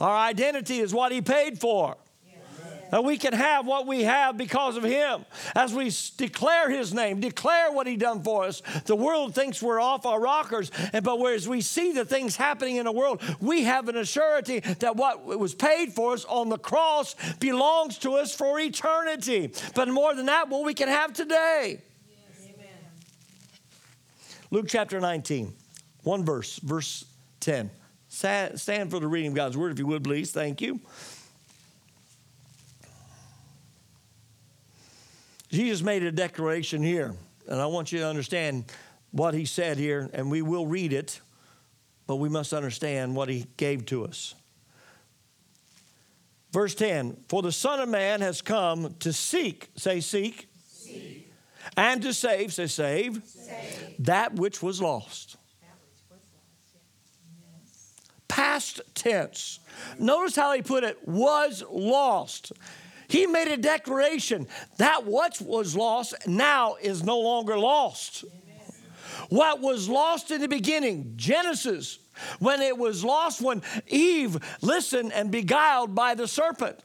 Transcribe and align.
Our 0.00 0.16
identity 0.16 0.78
is 0.78 0.94
what 0.94 1.12
He 1.12 1.20
paid 1.20 1.60
for. 1.60 1.96
That 2.90 3.04
we 3.04 3.18
can 3.18 3.34
have 3.34 3.66
what 3.66 3.86
we 3.86 4.04
have 4.04 4.38
because 4.38 4.78
of 4.78 4.82
Him. 4.82 5.26
As 5.54 5.74
we 5.74 5.92
declare 6.16 6.70
His 6.70 6.94
name, 6.94 7.20
declare 7.20 7.70
what 7.70 7.86
He 7.86 7.96
done 7.96 8.22
for 8.22 8.44
us, 8.44 8.62
the 8.86 8.96
world 8.96 9.34
thinks 9.34 9.62
we're 9.62 9.80
off 9.80 10.06
our 10.06 10.18
rockers. 10.18 10.70
And 10.94 11.04
but 11.04 11.18
whereas 11.18 11.46
we 11.46 11.60
see 11.60 11.92
the 11.92 12.06
things 12.06 12.36
happening 12.36 12.76
in 12.76 12.86
the 12.86 12.92
world, 12.92 13.22
we 13.40 13.64
have 13.64 13.88
an 13.88 13.96
assurity 13.96 14.62
that 14.78 14.96
what 14.96 15.24
was 15.26 15.54
paid 15.54 15.92
for 15.92 16.14
us 16.14 16.24
on 16.24 16.48
the 16.48 16.58
cross 16.58 17.14
belongs 17.40 17.98
to 17.98 18.14
us 18.14 18.34
for 18.34 18.58
eternity. 18.58 19.52
But 19.74 19.88
more 19.88 20.14
than 20.14 20.26
that, 20.26 20.48
what 20.48 20.64
we 20.64 20.72
can 20.72 20.88
have 20.88 21.12
today. 21.12 21.82
Yes. 22.08 22.48
Luke 24.50 24.66
chapter 24.66 24.98
19, 24.98 25.52
one 26.04 26.24
verse, 26.24 26.58
verse 26.60 27.04
10. 27.40 27.70
Stand 28.18 28.90
for 28.90 28.98
the 28.98 29.06
reading 29.06 29.30
of 29.30 29.36
God's 29.36 29.56
word, 29.56 29.70
if 29.70 29.78
you 29.78 29.86
would, 29.86 30.02
please. 30.02 30.32
Thank 30.32 30.60
you. 30.60 30.80
Jesus 35.50 35.82
made 35.82 36.02
a 36.02 36.10
declaration 36.10 36.82
here, 36.82 37.14
and 37.46 37.60
I 37.60 37.66
want 37.66 37.92
you 37.92 38.00
to 38.00 38.06
understand 38.06 38.64
what 39.12 39.34
he 39.34 39.44
said 39.44 39.78
here, 39.78 40.10
and 40.12 40.32
we 40.32 40.42
will 40.42 40.66
read 40.66 40.92
it, 40.92 41.20
but 42.08 42.16
we 42.16 42.28
must 42.28 42.52
understand 42.52 43.14
what 43.14 43.28
he 43.28 43.46
gave 43.56 43.86
to 43.86 44.04
us. 44.04 44.34
Verse 46.52 46.74
10 46.74 47.16
For 47.28 47.40
the 47.40 47.52
Son 47.52 47.78
of 47.78 47.88
Man 47.88 48.20
has 48.20 48.42
come 48.42 48.96
to 48.98 49.12
seek, 49.12 49.70
say, 49.76 50.00
seek, 50.00 50.48
seek. 50.66 51.32
and 51.76 52.02
to 52.02 52.12
save, 52.12 52.52
say, 52.52 52.66
save, 52.66 53.22
save. 53.24 53.94
that 54.00 54.34
which 54.34 54.60
was 54.60 54.82
lost. 54.82 55.37
Past 58.38 58.82
tense. 58.94 59.58
Notice 59.98 60.36
how 60.36 60.52
he 60.52 60.62
put 60.62 60.84
it 60.84 60.96
was 61.08 61.64
lost. 61.68 62.52
He 63.08 63.26
made 63.26 63.48
a 63.48 63.56
declaration 63.56 64.46
that 64.76 65.04
what 65.04 65.40
was 65.40 65.74
lost 65.74 66.14
now 66.28 66.76
is 66.80 67.02
no 67.02 67.18
longer 67.18 67.58
lost. 67.58 68.24
What 69.28 69.60
was 69.60 69.88
lost 69.88 70.30
in 70.30 70.40
the 70.40 70.46
beginning, 70.46 71.14
Genesis, 71.16 71.98
when 72.38 72.62
it 72.62 72.78
was 72.78 73.02
lost 73.02 73.42
when 73.42 73.60
Eve 73.88 74.38
listened 74.62 75.12
and 75.12 75.32
beguiled 75.32 75.96
by 75.96 76.14
the 76.14 76.28
serpent. 76.28 76.78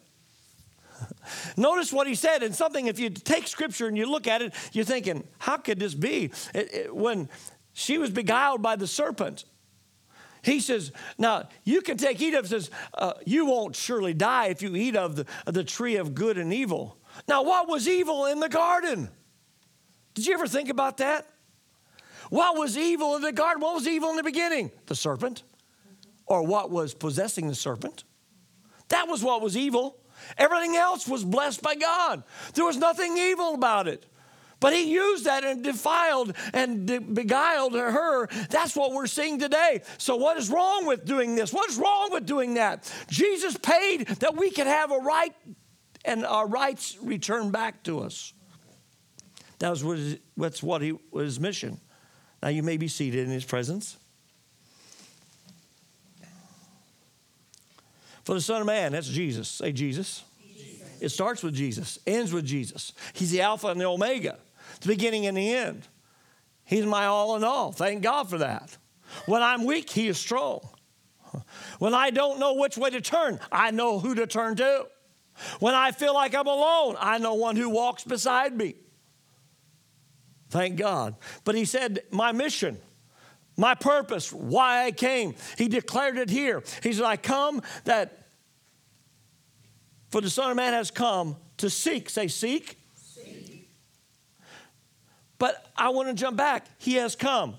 Notice 1.55 1.94
what 1.94 2.08
he 2.08 2.16
said, 2.16 2.42
and 2.42 2.55
something, 2.55 2.88
if 2.88 2.97
you 2.97 3.11
take 3.11 3.47
scripture 3.47 3.86
and 3.86 3.95
you 3.95 4.09
look 4.09 4.25
at 4.25 4.42
it, 4.42 4.55
you're 4.72 4.86
thinking, 4.86 5.23
how 5.38 5.58
could 5.58 5.80
this 5.80 5.94
be? 5.94 6.31
It, 6.55 6.73
it, 6.73 6.95
when 6.95 7.30
she 7.73 7.99
was 7.99 8.09
beguiled 8.09 8.64
by 8.64 8.75
the 8.75 8.88
serpent, 8.88 9.45
he 10.44 10.59
says, 10.59 10.91
Now 11.17 11.47
you 11.63 11.81
can 11.81 11.97
take 11.97 12.22
eat 12.22 12.36
of, 12.36 12.47
says, 12.47 12.69
uh, 12.94 13.13
You 13.25 13.45
won't 13.45 13.75
surely 13.75 14.13
die 14.13 14.47
if 14.47 14.61
you 14.61 14.75
eat 14.75 14.95
of 14.95 15.16
the, 15.16 15.25
the 15.45 15.63
tree 15.63 15.95
of 15.95 16.13
good 16.13 16.38
and 16.38 16.53
evil. 16.53 16.97
Now, 17.27 17.44
what 17.44 17.67
was 17.67 17.88
evil 17.88 18.25
in 18.25 18.39
the 18.39 18.49
garden? 18.49 19.09
Did 20.14 20.27
you 20.27 20.33
ever 20.33 20.47
think 20.47 20.69
about 20.69 20.97
that? 20.97 21.27
What 22.30 22.58
was 22.58 22.77
evil 22.77 23.16
in 23.16 23.21
the 23.21 23.31
garden? 23.31 23.61
What 23.61 23.75
was 23.75 23.88
evil 23.88 24.09
in 24.09 24.17
the 24.17 24.23
beginning? 24.23 24.71
The 24.88 24.95
serpent. 24.95 25.44
Or 26.25 26.44
what 26.44 26.71
was 26.71 26.94
possessing 26.94 27.47
the 27.47 27.55
serpent? 27.55 28.03
That 28.89 29.08
was 29.08 29.23
what 29.23 29.41
was 29.41 29.55
evil. 29.55 29.97
Everything 30.38 30.75
else 30.75 31.08
was 31.08 31.23
blessed 31.23 31.61
by 31.61 31.75
God. 31.75 32.23
There 32.53 32.66
was 32.66 32.77
nothing 32.77 33.17
evil 33.17 33.55
about 33.55 33.88
it. 33.88 34.05
But 34.64 34.72
he 34.72 34.94
used 34.94 35.25
that 35.25 35.44
and 35.44 35.61
defiled 35.61 36.38
and 36.53 37.14
beguiled 37.14 37.73
her. 37.73 38.28
That's 38.50 38.78
what 38.78 38.94
we're 38.94 39.08
seeing 39.08 39.38
today. 39.38 39.81
So, 39.97 40.16
what 40.16 40.38
is 40.38 40.50
wrong 40.50 40.86
with 40.86 41.03
doing 41.03 41.36
this? 41.36 41.52
What's 41.52 41.75
wrong 41.75 42.14
with 42.14 42.25
doing 42.25 42.53
that? 42.53 42.89
Jesus 43.09 43.58
paid 43.58 44.08
that 44.22 44.38
we 44.38 44.52
could 44.52 44.67
have 44.67 44.94
a 44.94 45.00
right 45.00 45.36
and 46.05 46.25
our 46.25 46.47
rights 46.47 46.97
returned 47.02 47.52
back 47.52 47.83
to 47.83 48.00
us. 48.00 48.31
That 49.59 49.70
was 49.70 49.83
what 49.83 49.97
his, 49.97 50.17
that's 50.38 50.64
what 50.64 50.81
he, 50.81 50.93
was 51.11 51.26
his 51.26 51.39
mission. 51.42 51.77
Now, 52.42 52.48
you 52.48 52.64
may 52.64 52.77
be 52.77 52.87
seated 52.87 53.26
in 53.26 53.33
his 53.33 53.43
presence. 53.43 53.98
For 58.23 58.33
the 58.33 58.39
Son 58.39 58.61
of 58.61 58.67
Man, 58.67 58.93
that's 58.93 59.10
Jesus. 59.10 59.49
Say 59.49 59.73
Jesus. 59.73 60.23
Jesus. 60.55 60.87
It 61.02 61.10
starts 61.10 61.43
with 61.43 61.54
Jesus, 61.54 61.99
ends 62.08 62.32
with 62.32 62.45
Jesus. 62.45 62.93
He's 63.11 63.32
the 63.32 63.42
Alpha 63.42 63.67
and 63.67 63.82
the 63.82 63.87
Omega 63.87 64.37
the 64.83 64.89
beginning 64.89 65.26
and 65.26 65.36
the 65.36 65.54
end. 65.54 65.88
He's 66.66 66.86
my 66.86 67.05
all 67.05 67.36
in 67.36 67.44
all. 67.44 67.71
Thank 67.71 68.04
God 68.04 68.30
for 68.30 68.38
that. 68.38 68.77
When 69.26 69.42
I'm 69.42 69.66
weak, 69.66 69.89
He 69.89 70.08
is 70.08 70.17
strong. 70.17 70.61
When 71.80 71.94
I 71.94 72.11
don't 72.11 72.39
know 72.39 72.54
which 72.54 72.77
way 72.77 72.92
to 72.92 73.02
turn, 73.02 73.39
I 73.52 73.72
know 73.72 73.99
who 73.99 74.14
to 74.16 74.27
turn 74.27 74.55
to. 74.58 74.88
When 75.60 75.73
I 75.73 75.92
feel 75.92 76.14
like 76.14 76.36
I'm 76.36 76.48
alone, 76.48 76.95
I 76.99 77.17
know 77.17 77.33
one 77.33 77.55
who 77.55 77.70
walks 77.70 78.04
beside 78.04 78.55
me. 78.55 78.76
Thank 80.49 80.77
God. 80.77 81.16
But 81.43 81.55
He 81.55 81.66
said, 81.66 82.04
My 82.11 82.32
mission, 82.32 82.77
my 83.58 83.73
purpose, 83.73 84.32
why 84.32 84.86
I 84.86 84.92
came, 84.92 85.33
He 85.58 85.67
declared 85.67 86.17
it 86.17 86.30
here. 86.30 86.64
He 86.83 86.93
said, 86.93 87.05
I 87.05 87.17
come 87.17 87.61
that 87.86 88.27
for 90.10 90.22
the 90.22 90.30
Son 90.30 90.52
of 90.52 90.55
Man 90.55 90.73
has 90.73 90.92
come 90.92 91.38
to 91.58 91.70
seek, 91.72 92.10
say, 92.10 92.27
seek 92.27 92.77
but 95.39 95.71
I 95.76 95.89
want 95.89 96.10
to 96.10 96.14
jump 96.14 96.38
back. 96.38 96.67
He 96.77 96.95
has 96.95 97.16
come, 97.16 97.55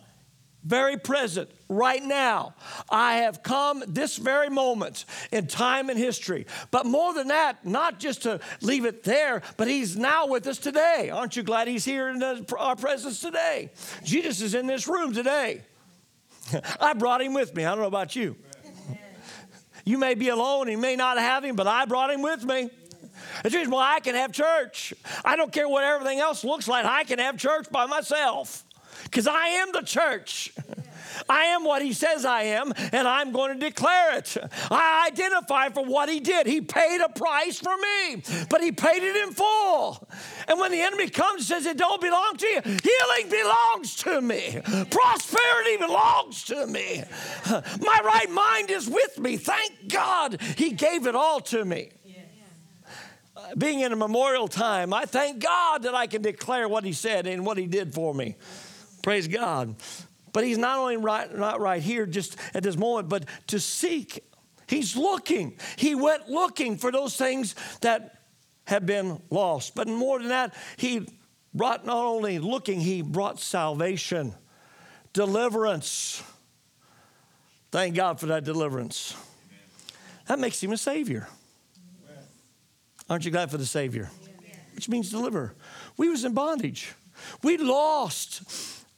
very 0.63 0.97
present, 0.97 1.51
right 1.69 2.03
now. 2.03 2.55
I 2.89 3.17
have 3.17 3.43
come 3.43 3.83
this 3.87 4.17
very 4.17 4.49
moment 4.49 5.05
in 5.33 5.47
time 5.47 5.91
and 5.91 5.99
history. 5.99 6.47
But 6.71 6.87
more 6.87 7.13
than 7.13 7.29
that, 7.29 7.67
not 7.67 7.99
just 7.99 8.23
to 8.23 8.41
leave 8.61 8.85
it 8.85 9.05
there, 9.05 9.43
but 9.57 9.69
He's 9.69 9.97
now 9.97 10.27
with 10.27 10.47
us 10.47 10.59
today. 10.59 11.11
Aren't 11.13 11.37
you 11.37 11.43
glad 11.43 11.69
He's 11.69 11.85
here 11.85 12.09
in 12.09 12.23
our 12.59 12.77
presence 12.77 13.21
today? 13.21 13.71
Jesus 14.03 14.41
is 14.41 14.55
in 14.55 14.67
this 14.67 14.89
room 14.89 15.13
today. 15.13 15.63
I 16.81 16.95
brought 16.95 17.23
Him 17.23 17.35
with 17.35 17.55
me. 17.55 17.65
I 17.65 17.71
don't 17.71 17.81
know 17.81 17.87
about 17.87 18.17
you. 18.17 18.37
You 19.85 19.99
may 19.99 20.15
be 20.15 20.29
alone, 20.31 20.69
He 20.69 20.77
may 20.77 20.97
not 20.97 21.19
have 21.19 21.45
Him, 21.45 21.57
but 21.57 21.67
I 21.67 21.85
brought 21.85 22.11
Him 22.11 22.23
with 22.23 22.45
me. 22.45 22.71
It's 23.45 23.55
reason 23.55 23.73
why 23.73 23.95
I 23.95 24.01
can 24.01 24.15
have 24.15 24.33
church. 24.33 24.95
I 25.25 25.37
don't 25.37 25.53
care 25.53 25.69
what 25.69 25.85
everything 25.85 26.21
else 26.21 26.45
looks 26.45 26.69
like. 26.69 26.85
I 26.85 27.05
can 27.05 27.19
have 27.19 27.37
church 27.37 27.71
by 27.71 27.87
myself 27.87 28.65
because 29.05 29.27
I 29.27 29.47
am 29.49 29.73
the 29.73 29.83
church. 29.83 30.53
I 31.29 31.45
am 31.47 31.65
what 31.65 31.83
he 31.83 31.93
says 31.93 32.25
I 32.25 32.43
am, 32.43 32.73
and 32.93 33.07
I'm 33.07 33.33
going 33.33 33.59
to 33.59 33.59
declare 33.59 34.19
it. 34.19 34.37
I 34.71 35.09
identify 35.11 35.69
for 35.69 35.85
what 35.85 36.09
he 36.09 36.21
did. 36.21 36.47
He 36.47 36.61
paid 36.61 37.01
a 37.01 37.09
price 37.09 37.59
for 37.59 37.75
me, 37.77 38.23
but 38.49 38.61
he 38.61 38.73
paid 38.73 39.03
it 39.03 39.17
in 39.17 39.33
full. 39.33 40.07
And 40.49 40.59
when 40.59 40.73
the 40.73 40.81
enemy 40.81 41.09
comes 41.09 41.51
and 41.51 41.65
says 41.65 41.67
it 41.67 41.77
don't 41.77 42.01
belong 42.01 42.37
to 42.37 42.47
you, 42.47 42.61
healing 42.63 43.31
belongs 43.31 43.97
to 43.97 44.21
me. 44.21 44.61
Prosperity 44.91 45.77
belongs 45.79 46.45
to 46.45 46.67
me. 46.67 47.05
My 47.49 48.01
right 48.05 48.31
mind 48.31 48.71
is 48.71 48.89
with 48.89 49.19
me. 49.19 49.37
Thank 49.37 49.89
God 49.89 50.41
he 50.57 50.71
gave 50.71 51.07
it 51.07 51.15
all 51.15 51.41
to 51.41 51.65
me 51.65 51.91
being 53.57 53.81
in 53.81 53.93
a 53.93 53.97
memorial 53.97 54.49
time, 54.49 54.93
I 54.93 55.05
thank 55.05 55.43
God 55.43 55.83
that 55.83 55.95
I 55.95 56.07
can 56.07 56.23
declare 56.23 56.69
what 56.69 56.85
He 56.85 56.93
said 56.93 57.27
and 57.27 57.45
what 57.45 57.59
He 57.59 57.67
did 57.67 57.95
for 57.95 58.15
me. 58.15 58.37
Praise 59.03 59.29
God. 59.29 59.77
But 60.33 60.45
He's 60.45 60.59
not 60.59 60.79
only 60.79 60.97
right, 60.97 61.35
not 61.37 61.61
right 61.61 61.83
here 61.83 62.07
just 62.07 62.37
at 62.55 62.63
this 62.63 62.77
moment, 62.77 63.09
but 63.09 63.27
to 63.49 63.61
seek. 63.61 64.25
He's 64.67 64.97
looking. 64.97 65.59
He 65.77 65.95
went 65.95 66.29
looking 66.29 66.77
for 66.77 66.91
those 66.91 67.17
things 67.17 67.55
that 67.83 68.23
have 68.67 68.87
been 68.87 69.21
lost. 69.31 69.75
But 69.75 69.89
more 69.89 70.19
than 70.19 70.29
that, 70.29 70.55
He 70.77 71.07
brought 71.53 71.85
not 71.85 72.05
only 72.05 72.39
looking, 72.39 72.81
He 72.81 73.03
brought 73.03 73.39
salvation, 73.39 74.35
deliverance. 75.13 76.23
Thank 77.71 77.95
God 77.95 78.21
for 78.21 78.27
that 78.27 78.45
deliverance. 78.45 79.17
That 80.27 80.39
makes 80.39 80.63
Him 80.63 80.73
a 80.73 80.77
Savior. 80.77 81.29
Aren't 83.09 83.25
you 83.25 83.31
glad 83.31 83.51
for 83.51 83.59
the 83.59 83.67
Savior? 83.67 84.11
Which 84.75 84.89
means 84.89 85.11
deliver. 85.11 85.55
We 85.97 86.09
was 86.09 86.25
in 86.25 86.35
bondage. 86.35 86.93
We 87.43 87.59
lost 87.59 88.43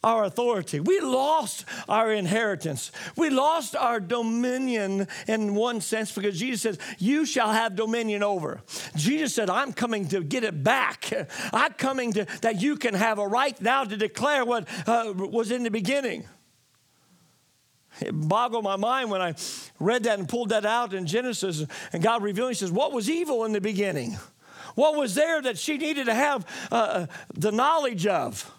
our 0.07 0.25
authority. 0.25 0.79
We 0.79 1.01
lost 1.01 1.65
our 1.89 2.13
inheritance. 2.13 2.93
We 3.17 3.29
lost 3.29 3.75
our 3.75 3.99
dominion 3.99 5.09
in 5.27 5.55
one 5.55 5.81
sense 5.81 6.13
because 6.13 6.39
Jesus 6.39 6.63
says, 6.63 6.79
You 6.99 7.27
shall 7.27 7.53
have 7.53 7.75
dominion 7.75 8.23
over. 8.23 8.63
Jesus 8.95 9.35
said, 9.35 9.51
I'm 9.51 9.73
coming 9.73 10.09
to 10.09 10.23
get 10.23 10.45
it 10.45 10.63
back. 10.63 11.13
I'm 11.53 11.73
coming 11.73 12.13
to 12.13 12.25
that 12.43 12.63
you 12.63 12.77
can 12.77 12.95
have 12.95 13.19
a 13.19 13.27
right 13.27 13.61
now 13.61 13.85
to 13.85 13.97
declare 13.97 14.45
what 14.45 14.69
uh, 14.87 15.13
was 15.17 15.51
in 15.51 15.65
the 15.65 15.71
beginning. 15.71 16.27
It 18.01 18.13
boggled 18.13 18.65
my 18.65 18.77
mind 18.77 19.11
when 19.11 19.23
I 19.23 19.35
read 19.81 20.05
that 20.05 20.19
and 20.19 20.29
pulled 20.29 20.51
that 20.51 20.67
out 20.67 20.95
in 20.95 21.07
Genesis. 21.07 21.65
And 21.93 22.03
God 22.03 22.23
revealing, 22.23 22.51
He 22.51 22.57
says, 22.57 22.71
What 22.71 22.93
was 22.93 23.09
evil 23.09 23.45
in 23.45 23.53
the 23.53 23.61
beginning? 23.61 24.19
What 24.75 24.97
was 24.97 25.15
there 25.15 25.41
that 25.41 25.59
she 25.59 25.79
needed 25.79 26.07
to 26.07 26.15
have 26.15 26.47
uh, 26.71 26.75
uh, 26.75 27.07
the 27.35 27.51
knowledge 27.51 28.07
of? 28.07 28.53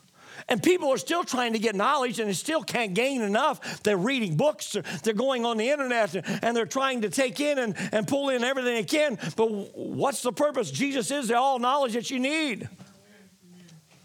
And 0.49 0.63
people 0.63 0.89
are 0.89 0.97
still 0.97 1.23
trying 1.23 1.53
to 1.53 1.59
get 1.59 1.75
knowledge 1.75 2.19
and 2.19 2.29
they 2.29 2.33
still 2.33 2.63
can't 2.63 2.93
gain 2.93 3.21
enough. 3.21 3.83
They're 3.83 3.97
reading 3.97 4.37
books, 4.37 4.77
they're 5.03 5.13
going 5.13 5.45
on 5.45 5.57
the 5.57 5.69
internet, 5.69 6.15
and 6.41 6.55
they're 6.55 6.65
trying 6.65 7.01
to 7.01 7.09
take 7.09 7.39
in 7.39 7.59
and, 7.59 7.75
and 7.91 8.07
pull 8.07 8.29
in 8.29 8.43
everything 8.43 8.75
they 8.75 8.83
can. 8.83 9.19
But 9.35 9.47
what's 9.77 10.21
the 10.21 10.31
purpose? 10.31 10.71
Jesus 10.71 11.11
is 11.11 11.27
the 11.27 11.37
all 11.37 11.59
knowledge 11.59 11.93
that 11.93 12.09
you 12.09 12.19
need. 12.19 12.69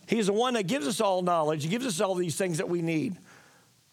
He's 0.06 0.26
the 0.26 0.32
one 0.32 0.54
that 0.54 0.66
gives 0.66 0.86
us 0.86 1.00
all 1.00 1.22
knowledge, 1.22 1.62
He 1.62 1.68
gives 1.68 1.86
us 1.86 2.00
all 2.00 2.14
these 2.14 2.36
things 2.36 2.58
that 2.58 2.68
we 2.68 2.82
need. 2.82 3.16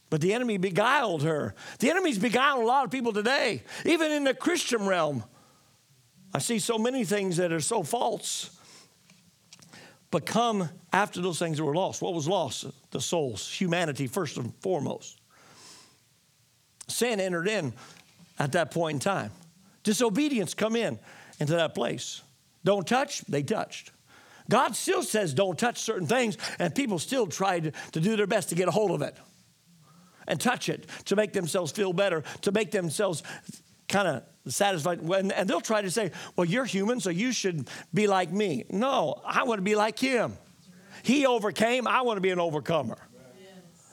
But 0.10 0.22
the 0.22 0.34
enemy 0.34 0.58
beguiled 0.58 1.24
her. 1.24 1.54
The 1.80 1.90
enemy's 1.90 2.18
beguiled 2.18 2.64
a 2.64 2.66
lot 2.66 2.86
of 2.86 2.92
people 2.92 3.14
today, 3.14 3.64
even 3.86 4.12
in 4.12 4.24
the 4.24 4.34
Christian 4.34 4.88
realm. 4.88 5.24
I 6.34 6.40
see 6.40 6.60
so 6.60 6.78
many 6.78 7.06
things 7.06 7.38
that 7.38 7.52
are 7.52 7.60
so 7.60 7.84
false. 7.84 8.56
But 10.12 10.26
come 10.26 10.70
after 10.92 11.22
those 11.22 11.38
things 11.38 11.58
that 11.58 11.64
were 11.64 11.76
lost. 11.76 12.02
What 12.02 12.16
was 12.16 12.28
lost? 12.28 12.66
The 12.90 13.02
souls, 13.02 13.52
humanity, 13.52 14.08
first 14.08 14.38
and 14.38 14.54
foremost. 14.62 15.20
Sin 16.88 17.20
entered 17.20 17.48
in 17.48 17.74
at 18.40 18.54
that 18.54 18.72
point 18.72 18.96
in 18.96 19.00
time. 19.00 19.32
Disobedience 19.84 20.56
come 20.56 20.76
in 20.76 20.98
into 21.40 21.54
that 21.54 21.76
place. 21.76 22.24
Don't 22.64 22.88
touch, 22.88 23.22
they 23.26 23.44
touched. 23.44 23.92
God 24.50 24.76
still 24.76 25.04
says 25.04 25.36
don't 25.36 25.60
touch 25.60 25.78
certain 25.78 26.08
things, 26.08 26.38
and 26.58 26.74
people 26.74 26.98
still 26.98 27.28
try 27.28 27.60
to, 27.60 27.72
to 27.92 28.00
do 28.00 28.16
their 28.16 28.26
best 28.26 28.50
to 28.50 28.56
get 28.56 28.68
a 28.68 28.72
hold 28.72 28.90
of 28.90 29.04
it 29.04 29.16
and 30.30 30.40
touch 30.40 30.70
it 30.70 30.86
to 31.06 31.18
make 31.18 31.34
themselves 31.34 31.74
feel 31.74 31.92
better, 31.92 32.24
to 32.44 32.54
make 32.54 32.72
themselves 32.72 33.24
kind 33.90 34.08
of 34.08 34.24
satisfied. 34.54 35.02
And, 35.02 35.34
and 35.34 35.50
they'll 35.50 35.60
try 35.60 35.82
to 35.82 35.92
say, 35.92 36.12
well, 36.38 36.46
you're 36.46 36.64
human, 36.64 37.02
so 37.02 37.10
you 37.10 37.34
should 37.34 37.68
be 37.94 38.08
like 38.08 38.32
me. 38.32 38.64
No, 38.70 39.22
I 39.26 39.44
want 39.44 39.58
to 39.58 39.64
be 39.64 39.76
like 39.76 40.00
him. 40.00 40.38
He 41.04 41.26
overcame, 41.26 41.88
I 41.88 42.02
want 42.02 42.18
to 42.18 42.22
be 42.22 42.30
an 42.30 42.40
overcomer. 42.40 42.98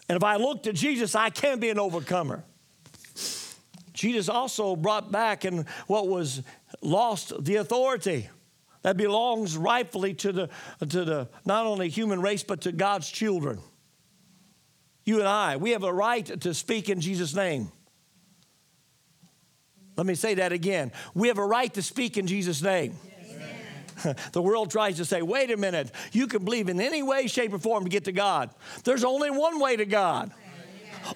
And 0.09 0.17
if 0.17 0.23
I 0.23 0.37
look 0.37 0.65
to 0.65 0.73
Jesus, 0.73 1.17
I 1.17 1.31
can 1.31 1.59
be 1.59 1.71
an 1.71 1.81
overcomer. 1.81 2.45
Jesus 3.93 4.29
also 4.29 4.77
brought 4.77 5.11
back 5.11 5.45
and 5.45 5.67
what 5.87 6.07
was 6.07 6.43
lost 6.83 7.33
the 7.43 7.57
authority 7.57 8.29
that 8.83 8.97
belongs 8.97 9.57
rightfully 9.57 10.15
to 10.15 10.33
the, 10.33 10.51
to 10.81 11.05
the 11.05 11.29
not 11.45 11.67
only 11.67 11.89
human 11.89 12.21
race 12.21 12.45
but 12.45 12.61
to 12.61 12.73
God's 12.73 13.11
children. 13.11 13.59
You 15.07 15.21
and 15.21 15.29
I, 15.29 15.57
we 15.57 15.71
have 15.71 15.85
a 15.85 15.93
right 15.93 16.27
to 16.43 16.53
speak 16.53 16.91
in 16.91 17.01
Jesus' 17.01 17.35
name. 17.35 17.71
Let 19.97 20.05
me 20.05 20.15
say 20.15 20.35
that 20.35 20.53
again. 20.53 20.93
We 21.15 21.29
have 21.29 21.39
a 21.39 21.47
right 21.47 21.73
to 21.75 21.81
speak 21.81 22.19
in 22.19 22.27
Jesus' 22.27 22.61
name. 22.61 22.97
the 24.33 24.43
world 24.43 24.71
tries 24.71 24.97
to 24.97 25.05
say, 25.05 25.23
wait 25.23 25.51
a 25.51 25.57
minute, 25.57 25.91
you 26.13 26.27
can 26.27 26.45
believe 26.45 26.69
in 26.69 26.81
any 26.81 27.03
way, 27.03 27.29
shape, 27.29 27.55
or 27.55 27.59
form 27.59 27.85
to 27.85 27.89
get 27.89 28.05
to 28.05 28.13
God. 28.13 28.51
There's 28.85 29.05
only 29.05 29.31
one 29.31 29.59
way 29.59 29.77
to 29.77 29.87
God. 29.87 30.33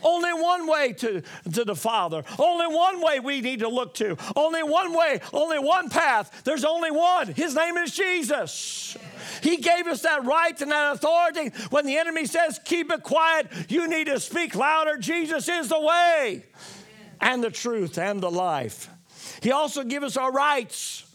Only 0.02 0.32
one 0.32 0.66
way 0.66 0.92
to, 0.94 1.22
to 1.52 1.64
the 1.64 1.74
Father. 1.74 2.22
Only 2.38 2.66
one 2.66 3.02
way 3.02 3.20
we 3.20 3.40
need 3.40 3.60
to 3.60 3.68
look 3.68 3.94
to. 3.94 4.16
Only 4.36 4.62
one 4.62 4.94
way, 4.94 5.20
only 5.32 5.58
one 5.58 5.88
path. 5.88 6.42
There's 6.44 6.64
only 6.64 6.90
one. 6.90 7.28
His 7.28 7.54
name 7.54 7.76
is 7.76 7.94
Jesus. 7.94 8.96
He 9.42 9.56
gave 9.56 9.86
us 9.86 10.02
that 10.02 10.24
right 10.24 10.60
and 10.60 10.70
that 10.70 10.94
authority. 10.94 11.50
When 11.70 11.86
the 11.86 11.96
enemy 11.96 12.26
says, 12.26 12.60
keep 12.64 12.90
it 12.92 13.02
quiet, 13.02 13.48
you 13.68 13.88
need 13.88 14.06
to 14.06 14.20
speak 14.20 14.54
louder. 14.54 14.96
Jesus 14.98 15.48
is 15.48 15.68
the 15.68 15.80
way 15.80 16.44
and 17.20 17.42
the 17.42 17.50
truth 17.50 17.98
and 17.98 18.20
the 18.20 18.30
life. 18.30 18.88
He 19.42 19.52
also 19.52 19.84
gave 19.84 20.02
us 20.02 20.16
our 20.16 20.32
rights. 20.32 21.09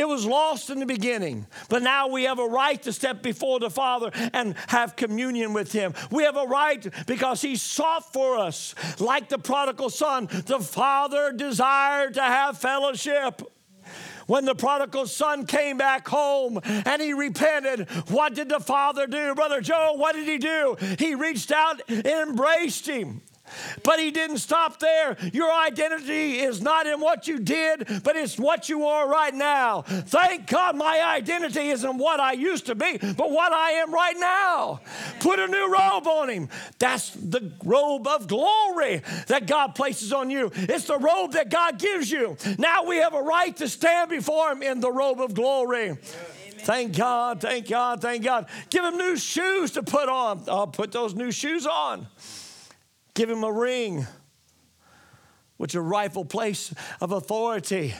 It 0.00 0.08
was 0.08 0.24
lost 0.24 0.70
in 0.70 0.78
the 0.78 0.86
beginning, 0.86 1.46
but 1.68 1.82
now 1.82 2.08
we 2.08 2.24
have 2.24 2.38
a 2.38 2.46
right 2.46 2.82
to 2.84 2.90
step 2.90 3.22
before 3.22 3.60
the 3.60 3.68
Father 3.68 4.10
and 4.32 4.54
have 4.68 4.96
communion 4.96 5.52
with 5.52 5.72
Him. 5.72 5.92
We 6.10 6.22
have 6.22 6.38
a 6.38 6.46
right 6.46 6.86
because 7.06 7.42
He 7.42 7.54
sought 7.56 8.10
for 8.10 8.38
us. 8.38 8.74
Like 8.98 9.28
the 9.28 9.36
prodigal 9.36 9.90
son, 9.90 10.26
the 10.46 10.58
Father 10.58 11.32
desired 11.32 12.14
to 12.14 12.22
have 12.22 12.56
fellowship. 12.56 13.42
When 14.26 14.46
the 14.46 14.54
prodigal 14.54 15.06
son 15.06 15.44
came 15.44 15.76
back 15.76 16.08
home 16.08 16.60
and 16.64 17.02
he 17.02 17.12
repented, 17.12 17.90
what 18.08 18.34
did 18.34 18.48
the 18.48 18.60
father 18.60 19.06
do? 19.06 19.34
Brother 19.34 19.60
Joe, 19.60 19.94
what 19.96 20.14
did 20.14 20.26
he 20.26 20.38
do? 20.38 20.76
He 20.98 21.14
reached 21.14 21.52
out 21.52 21.82
and 21.88 22.06
embraced 22.06 22.86
him. 22.86 23.20
But 23.82 23.98
he 23.98 24.10
didn't 24.10 24.38
stop 24.38 24.80
there. 24.80 25.16
Your 25.32 25.52
identity 25.52 26.40
is 26.40 26.60
not 26.60 26.86
in 26.86 27.00
what 27.00 27.26
you 27.26 27.38
did, 27.38 28.02
but 28.02 28.16
it's 28.16 28.38
what 28.38 28.68
you 28.68 28.86
are 28.86 29.08
right 29.08 29.34
now. 29.34 29.82
Thank 29.82 30.46
God 30.46 30.76
my 30.76 31.02
identity 31.02 31.68
isn't 31.68 31.98
what 31.98 32.20
I 32.20 32.32
used 32.32 32.66
to 32.66 32.74
be, 32.74 32.98
but 32.98 33.30
what 33.30 33.52
I 33.52 33.72
am 33.72 33.92
right 33.92 34.16
now. 34.18 34.80
Put 35.20 35.38
a 35.38 35.46
new 35.46 35.72
robe 35.72 36.06
on 36.06 36.28
him. 36.28 36.48
That's 36.78 37.10
the 37.10 37.52
robe 37.64 38.06
of 38.06 38.28
glory 38.28 39.02
that 39.26 39.46
God 39.46 39.74
places 39.74 40.12
on 40.12 40.30
you. 40.30 40.50
It's 40.54 40.84
the 40.84 40.98
robe 40.98 41.32
that 41.32 41.50
God 41.50 41.78
gives 41.78 42.10
you. 42.10 42.36
Now 42.58 42.84
we 42.84 42.96
have 42.96 43.14
a 43.14 43.22
right 43.22 43.56
to 43.56 43.68
stand 43.68 44.10
before 44.10 44.52
him 44.52 44.62
in 44.62 44.80
the 44.80 44.90
robe 44.90 45.20
of 45.20 45.34
glory. 45.34 45.98
Thank 46.62 46.96
God, 46.96 47.40
thank 47.40 47.68
God, 47.68 48.02
thank 48.02 48.22
God. 48.22 48.46
Give 48.68 48.84
him 48.84 48.96
new 48.96 49.16
shoes 49.16 49.72
to 49.72 49.82
put 49.82 50.08
on. 50.08 50.44
I'll 50.46 50.66
put 50.66 50.92
those 50.92 51.14
new 51.14 51.32
shoes 51.32 51.66
on. 51.66 52.06
Give 53.14 53.28
him 53.28 53.44
a 53.44 53.52
ring, 53.52 54.06
which 55.56 55.74
a 55.74 55.80
rightful 55.80 56.24
place 56.24 56.72
of 57.00 57.12
authority. 57.12 57.94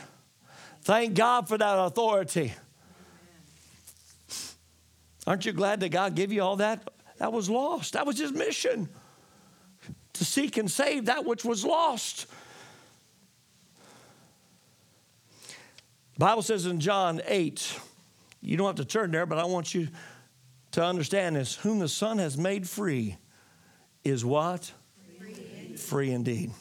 Thank 0.83 1.15
God 1.15 1.49
for 1.49 1.59
that 1.59 1.79
authority. 1.79 2.55
Aren't 5.27 5.45
you 5.45 5.53
glad 5.53 5.81
that 5.81 5.91
God 5.91 6.15
gave 6.15 6.33
you 6.33 6.43
all 6.43 6.57
that? 6.57 6.89
That 7.19 7.33
was 7.33 7.51
lost. 7.51 7.93
That 7.93 8.07
was 8.07 8.19
his 8.19 8.33
mission 8.33 8.89
to 10.15 10.25
seek 10.25 10.57
and 10.57 10.71
save 10.71 11.07
that 11.07 11.25
which 11.25 11.45
was 11.45 11.65
lost. 11.65 12.27
The 16.15 16.27
Bible 16.27 16.43
says 16.43 16.67
in 16.67 16.81
John 16.81 17.21
8, 17.27 17.79
you 18.43 18.57
don't 18.57 18.67
have 18.67 18.77
to 18.77 18.85
turn 18.85 19.11
there, 19.11 19.27
but 19.27 19.39
I 19.39 19.45
want 19.45 19.75
you 19.75 19.89
to 20.73 20.85
understand 20.85 21.37
this. 21.37 21.57
Whom 21.57 21.79
the 21.79 21.89
Son 21.89 22.19
has 22.19 22.37
made 22.37 22.69
free 22.69 23.17
is 24.05 24.25
what? 24.25 24.73
Free 25.81 26.13
indeed. 26.13 26.53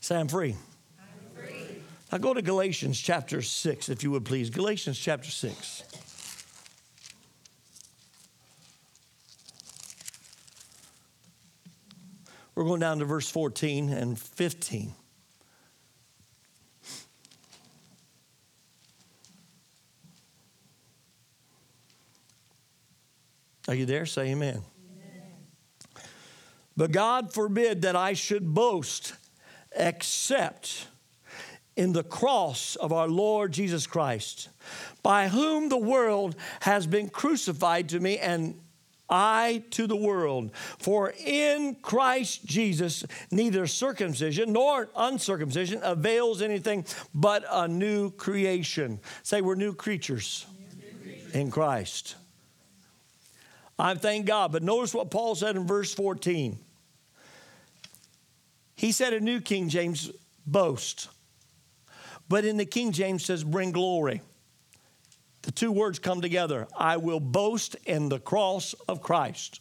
Say, 0.00 0.16
I'm 0.16 0.28
free. 0.28 0.56
I'm 0.98 1.42
free. 1.42 1.66
Now 2.10 2.18
go 2.18 2.32
to 2.32 2.42
Galatians 2.42 2.98
chapter 2.98 3.42
6, 3.42 3.88
if 3.88 4.02
you 4.02 4.10
would 4.12 4.24
please. 4.24 4.50
Galatians 4.50 4.98
chapter 4.98 5.30
6. 5.30 5.82
We're 12.54 12.64
going 12.64 12.80
down 12.80 12.98
to 12.98 13.04
verse 13.04 13.30
14 13.30 13.90
and 13.90 14.18
15. 14.18 14.92
Are 23.68 23.74
you 23.74 23.86
there? 23.86 24.04
Say 24.04 24.32
amen. 24.32 24.62
But 26.80 26.92
God 26.92 27.30
forbid 27.34 27.82
that 27.82 27.94
I 27.94 28.14
should 28.14 28.54
boast 28.54 29.12
except 29.76 30.86
in 31.76 31.92
the 31.92 32.02
cross 32.02 32.74
of 32.74 32.90
our 32.90 33.06
Lord 33.06 33.52
Jesus 33.52 33.86
Christ, 33.86 34.48
by 35.02 35.28
whom 35.28 35.68
the 35.68 35.76
world 35.76 36.36
has 36.60 36.86
been 36.86 37.10
crucified 37.10 37.90
to 37.90 38.00
me 38.00 38.16
and 38.16 38.58
I 39.10 39.62
to 39.72 39.86
the 39.86 39.94
world. 39.94 40.52
For 40.78 41.12
in 41.22 41.76
Christ 41.82 42.46
Jesus, 42.46 43.04
neither 43.30 43.66
circumcision 43.66 44.54
nor 44.54 44.88
uncircumcision 44.96 45.80
avails 45.82 46.40
anything 46.40 46.86
but 47.14 47.44
a 47.50 47.68
new 47.68 48.10
creation. 48.10 49.00
Say, 49.22 49.42
we're 49.42 49.54
new 49.54 49.74
creatures, 49.74 50.46
in 51.34 51.50
Christ. 51.50 52.14
I 53.78 53.96
thank 53.96 54.24
God. 54.24 54.50
But 54.50 54.62
notice 54.62 54.94
what 54.94 55.10
Paul 55.10 55.34
said 55.34 55.56
in 55.56 55.66
verse 55.66 55.92
14. 55.92 56.58
He 58.80 58.92
said 58.92 59.12
a 59.12 59.20
New 59.20 59.42
King 59.42 59.68
James, 59.68 60.10
boast. 60.46 61.10
But 62.30 62.46
in 62.46 62.56
the 62.56 62.64
King 62.64 62.92
James 62.92 63.22
says, 63.22 63.44
bring 63.44 63.72
glory. 63.72 64.22
The 65.42 65.52
two 65.52 65.70
words 65.70 65.98
come 65.98 66.22
together. 66.22 66.66
I 66.74 66.96
will 66.96 67.20
boast 67.20 67.76
in 67.84 68.08
the 68.08 68.18
cross 68.18 68.72
of 68.88 69.02
Christ. 69.02 69.60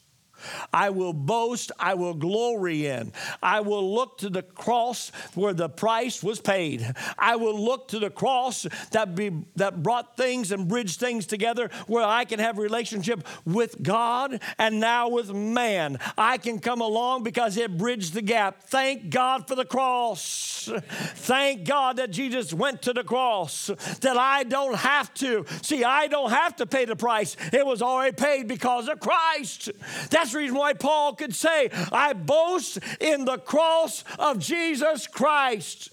I 0.73 0.89
will 0.89 1.13
boast, 1.13 1.71
I 1.79 1.93
will 1.93 2.13
glory 2.13 2.87
in. 2.87 3.13
I 3.41 3.61
will 3.61 3.93
look 3.93 4.17
to 4.19 4.29
the 4.29 4.43
cross 4.43 5.11
where 5.35 5.53
the 5.53 5.69
price 5.69 6.23
was 6.23 6.39
paid. 6.39 6.93
I 7.17 7.35
will 7.35 7.59
look 7.59 7.89
to 7.89 7.99
the 7.99 8.09
cross 8.09 8.65
that 8.91 9.15
be 9.15 9.31
that 9.55 9.83
brought 9.83 10.17
things 10.17 10.51
and 10.51 10.67
bridged 10.67 10.99
things 10.99 11.25
together 11.25 11.69
where 11.87 12.03
I 12.03 12.25
can 12.25 12.39
have 12.39 12.57
relationship 12.57 13.25
with 13.45 13.81
God 13.81 14.41
and 14.57 14.79
now 14.79 15.09
with 15.09 15.33
man. 15.33 15.97
I 16.17 16.37
can 16.37 16.59
come 16.59 16.81
along 16.81 17.23
because 17.23 17.57
it 17.57 17.77
bridged 17.77 18.13
the 18.13 18.21
gap. 18.21 18.63
Thank 18.63 19.09
God 19.09 19.47
for 19.47 19.55
the 19.55 19.65
cross. 19.65 20.69
Thank 20.71 21.65
God 21.65 21.97
that 21.97 22.11
Jesus 22.11 22.53
went 22.53 22.81
to 22.83 22.93
the 22.93 23.03
cross 23.03 23.71
that 24.01 24.17
I 24.17 24.43
don't 24.43 24.75
have 24.75 25.13
to. 25.15 25.45
See, 25.61 25.83
I 25.83 26.07
don't 26.07 26.31
have 26.31 26.55
to 26.57 26.65
pay 26.65 26.85
the 26.85 26.95
price. 26.95 27.35
It 27.53 27.65
was 27.65 27.81
already 27.81 28.15
paid 28.15 28.47
because 28.47 28.87
of 28.87 28.99
Christ. 28.99 29.71
That's 30.09 30.28
reason 30.33 30.57
why 30.57 30.73
Paul 30.73 31.15
could 31.15 31.35
say, 31.35 31.69
I 31.91 32.13
boast 32.13 32.79
in 32.99 33.25
the 33.25 33.37
cross 33.37 34.03
of 34.17 34.39
Jesus 34.39 35.07
Christ. 35.07 35.91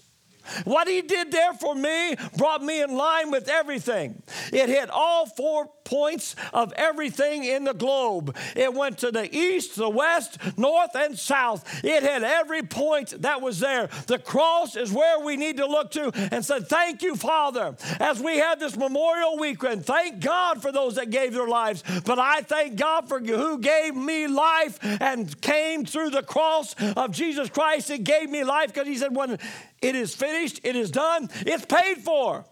What 0.63 0.87
he 0.87 1.01
did 1.01 1.31
there 1.31 1.53
for 1.53 1.75
me 1.75 2.15
brought 2.37 2.63
me 2.63 2.81
in 2.81 2.95
line 2.95 3.31
with 3.31 3.49
everything. 3.49 4.21
It 4.53 4.69
hit 4.69 4.89
all 4.89 5.25
four 5.25 5.69
points 5.87 6.35
of 6.53 6.73
everything 6.73 7.45
in 7.45 7.63
the 7.63 7.73
globe. 7.73 8.35
It 8.55 8.73
went 8.73 8.97
to 8.99 9.11
the 9.11 9.33
east, 9.33 9.77
the 9.77 9.89
west, 9.89 10.37
north, 10.57 10.93
and 10.95 11.17
south. 11.17 11.83
It 11.83 12.03
had 12.03 12.23
every 12.23 12.61
point 12.61 13.21
that 13.21 13.41
was 13.41 13.59
there. 13.59 13.87
The 14.07 14.19
cross 14.19 14.75
is 14.75 14.91
where 14.91 15.21
we 15.21 15.37
need 15.37 15.57
to 15.57 15.65
look 15.65 15.91
to 15.91 16.11
and 16.31 16.43
say, 16.43 16.59
Thank 16.59 17.01
you, 17.01 17.15
Father, 17.15 17.75
as 17.99 18.19
we 18.19 18.37
have 18.39 18.59
this 18.59 18.75
Memorial 18.75 19.37
Weekend. 19.37 19.85
Thank 19.85 20.19
God 20.19 20.61
for 20.61 20.73
those 20.73 20.95
that 20.95 21.09
gave 21.09 21.33
their 21.33 21.47
lives. 21.47 21.83
But 22.05 22.19
I 22.19 22.41
thank 22.41 22.75
God 22.75 23.07
for 23.07 23.19
who 23.19 23.59
gave 23.59 23.95
me 23.95 24.27
life 24.27 24.79
and 24.81 25.39
came 25.41 25.85
through 25.85 26.09
the 26.09 26.23
cross 26.23 26.75
of 26.97 27.11
Jesus 27.11 27.49
Christ 27.49 27.89
and 27.89 28.03
gave 28.03 28.29
me 28.29 28.43
life 28.43 28.73
because 28.73 28.87
He 28.87 28.97
said, 28.97 29.15
When 29.15 29.39
it 29.81 29.95
is 29.95 30.13
finished, 30.13 30.59
it 30.63 30.75
is 30.75 30.91
done, 30.91 31.29
it's 31.45 31.65
paid 31.65 31.99
for. 31.99 32.45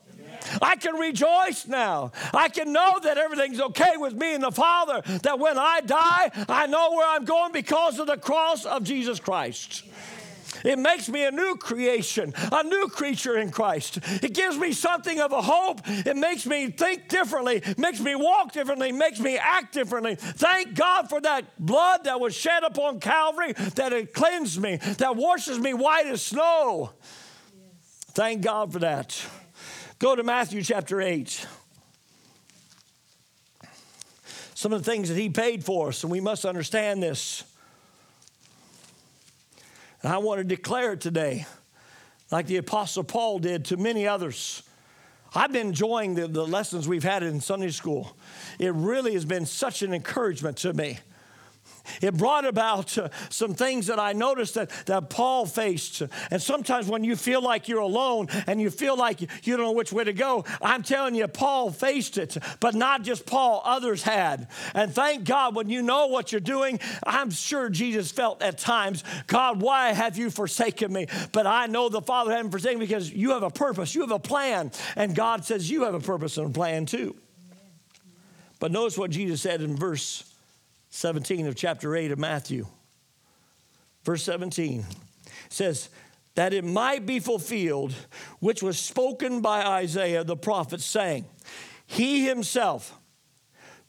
I 0.62 0.76
can 0.76 0.96
rejoice 0.96 1.68
now. 1.68 2.12
I 2.34 2.50
can 2.50 2.74
know 2.74 3.00
that 3.04 3.18
everything's 3.18 3.62
okay 3.62 3.98
with 3.98 4.14
me 4.14 4.34
and 4.34 4.44
the 4.44 4.52
Father, 4.52 5.02
that 5.24 5.40
when 5.40 5.58
I 5.58 5.82
die, 5.82 6.32
I 6.48 6.68
know 6.68 6.92
where 6.92 7.08
I'm 7.08 7.26
going 7.26 7.52
because 7.52 8.00
of 8.00 8.08
the 8.08 8.18
cross 8.18 8.66
of 8.66 8.84
Jesus 8.84 9.20
Christ. 9.20 9.84
It 10.64 10.80
makes 10.80 11.10
me 11.10 11.26
a 11.26 11.32
new 11.32 11.58
creation, 11.58 12.34
a 12.52 12.64
new 12.64 12.88
creature 12.88 13.38
in 13.38 13.52
Christ. 13.52 14.00
It 14.24 14.34
gives 14.34 14.58
me 14.58 14.72
something 14.72 15.20
of 15.20 15.32
a 15.32 15.42
hope. 15.42 15.82
It 15.86 16.18
makes 16.18 16.46
me 16.46 16.72
think 16.72 17.08
differently, 17.08 17.62
makes 17.78 18.00
me 18.00 18.16
walk 18.16 18.52
differently, 18.52 18.92
makes 18.92 19.20
me 19.20 19.38
act 19.38 19.74
differently. 19.74 20.16
Thank 20.16 20.76
God 20.76 21.10
for 21.10 21.22
that 21.22 21.46
blood 21.60 22.06
that 22.06 22.20
was 22.20 22.36
shed 22.36 22.64
upon 22.64 23.00
Calvary, 23.00 23.54
that 23.76 23.94
it 23.94 24.14
cleansed 24.14 24.60
me, 24.60 24.78
that 24.98 25.16
washes 25.16 25.60
me 25.60 25.74
white 25.74 26.08
as 26.08 26.22
snow. 26.22 26.92
Thank 28.14 28.42
God 28.42 28.72
for 28.72 28.80
that. 28.80 29.24
Go 29.98 30.14
to 30.14 30.24
Matthew 30.24 30.62
chapter 30.62 31.02
8. 31.02 31.48
Some 34.54 34.74
of 34.74 34.84
the 34.84 34.92
things 34.92 35.08
that 35.08 35.16
he 35.16 35.30
paid 35.30 35.64
for 35.64 35.88
us, 35.88 36.04
and 36.04 36.12
we 36.12 36.20
must 36.20 36.44
understand 36.44 37.02
this. 37.02 37.46
And 40.04 40.12
I 40.12 40.18
want 40.18 40.40
to 40.40 40.44
declare 40.44 40.94
it 40.94 41.02
today, 41.02 41.46
like 42.30 42.46
the 42.48 42.58
Apostle 42.58 43.06
Paul 43.06 43.40
did 43.40 43.64
to 43.66 43.78
many 43.78 44.06
others. 44.06 44.64
I've 45.34 45.54
been 45.54 45.68
enjoying 45.68 46.16
the, 46.16 46.28
the 46.28 46.46
lessons 46.46 46.90
we've 46.90 47.04
had 47.04 47.24
in 47.24 47.40
Sunday 47.40 47.72
school. 47.72 48.18
It 48.60 48.74
really 48.74 49.14
has 49.14 49.24
been 49.24 49.46
such 49.46 49.82
an 49.82 49.94
encouragement 49.94 50.58
to 50.58 50.74
me. 50.74 51.00
It 52.02 52.16
brought 52.16 52.46
about 52.46 52.98
uh, 52.98 53.10
some 53.30 53.54
things 53.54 53.88
that 53.88 54.00
I 54.00 54.14
noticed 54.14 54.56
that, 54.56 54.70
that 54.86 55.10
Paul 55.10 55.46
faced. 55.46 56.02
And 56.32 56.42
sometimes 56.42 56.88
when 56.88 57.04
you 57.04 57.16
feel 57.16 57.42
like 57.42 57.68
you're 57.68 57.80
alone 57.80 58.28
and 58.48 58.62
you 58.62 58.70
feel 58.70 58.98
like 58.98 59.22
you 59.22 59.58
don't 59.58 59.66
know 59.66 59.72
which 59.72 59.94
way 59.94 60.04
to 60.04 60.14
go, 60.14 60.46
I'm 60.62 60.84
telling 60.84 61.16
you, 61.16 61.28
Paul 61.28 61.72
faced 61.72 62.18
it. 62.18 62.38
But 62.60 62.76
not 62.76 63.04
just 63.04 63.26
Paul, 63.26 63.62
others 63.66 64.04
had. 64.04 64.48
And 64.74 64.94
thank 64.94 65.24
God 65.26 65.56
when 65.56 65.70
you 65.70 65.82
know 65.82 66.08
what 66.08 66.32
you're 66.32 66.42
doing, 66.42 66.80
I'm 67.06 67.32
sure 67.32 67.70
Jesus 67.70 68.12
felt 68.12 68.42
at 68.42 68.58
times, 68.58 69.04
God, 69.28 69.62
why 69.62 69.94
have 69.94 70.18
you 70.18 70.30
forsaken 70.30 70.92
me? 70.92 71.08
But 71.32 71.48
I 71.48 71.68
know 71.68 71.90
the 71.90 72.02
Father 72.02 72.32
hadn't 72.32 72.52
forsaken 72.52 72.80
me 72.80 72.86
because 72.86 73.12
you 73.12 73.32
have 73.32 73.44
a 73.44 73.50
purpose, 73.50 73.96
you 73.96 74.02
have 74.02 74.12
a 74.12 74.20
plan. 74.20 74.72
And 74.96 75.16
God 75.16 75.46
says 75.46 75.70
you 75.70 75.84
have 75.84 75.94
a 75.94 76.00
purpose 76.00 76.38
and 76.38 76.48
a 76.48 76.54
plan 76.54 76.86
too. 76.86 77.16
But 78.60 78.72
notice 78.72 78.98
what 78.98 79.12
Jesus 79.12 79.42
said 79.42 79.62
in 79.62 79.76
verse 79.76 80.35
17 80.96 81.46
of 81.46 81.56
chapter 81.56 81.94
8 81.94 82.12
of 82.12 82.20
Matthew. 82.20 82.66
Verse 84.06 84.24
17 84.24 84.86
says, 85.50 85.90
That 86.36 86.54
it 86.54 86.64
might 86.64 87.06
be 87.06 87.20
fulfilled, 87.20 87.94
which 88.40 88.64
was 88.64 88.80
spoken 88.80 89.42
by 89.42 89.62
Isaiah 89.62 90.24
the 90.24 90.38
prophet, 90.38 90.80
saying, 90.80 91.26
He 91.86 92.26
himself 92.26 92.98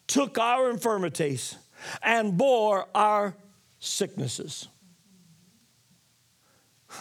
took 0.09 0.37
our 0.37 0.69
infirmities 0.69 1.55
and 2.03 2.37
bore 2.37 2.89
our 2.93 3.37
sicknesses. 3.79 4.67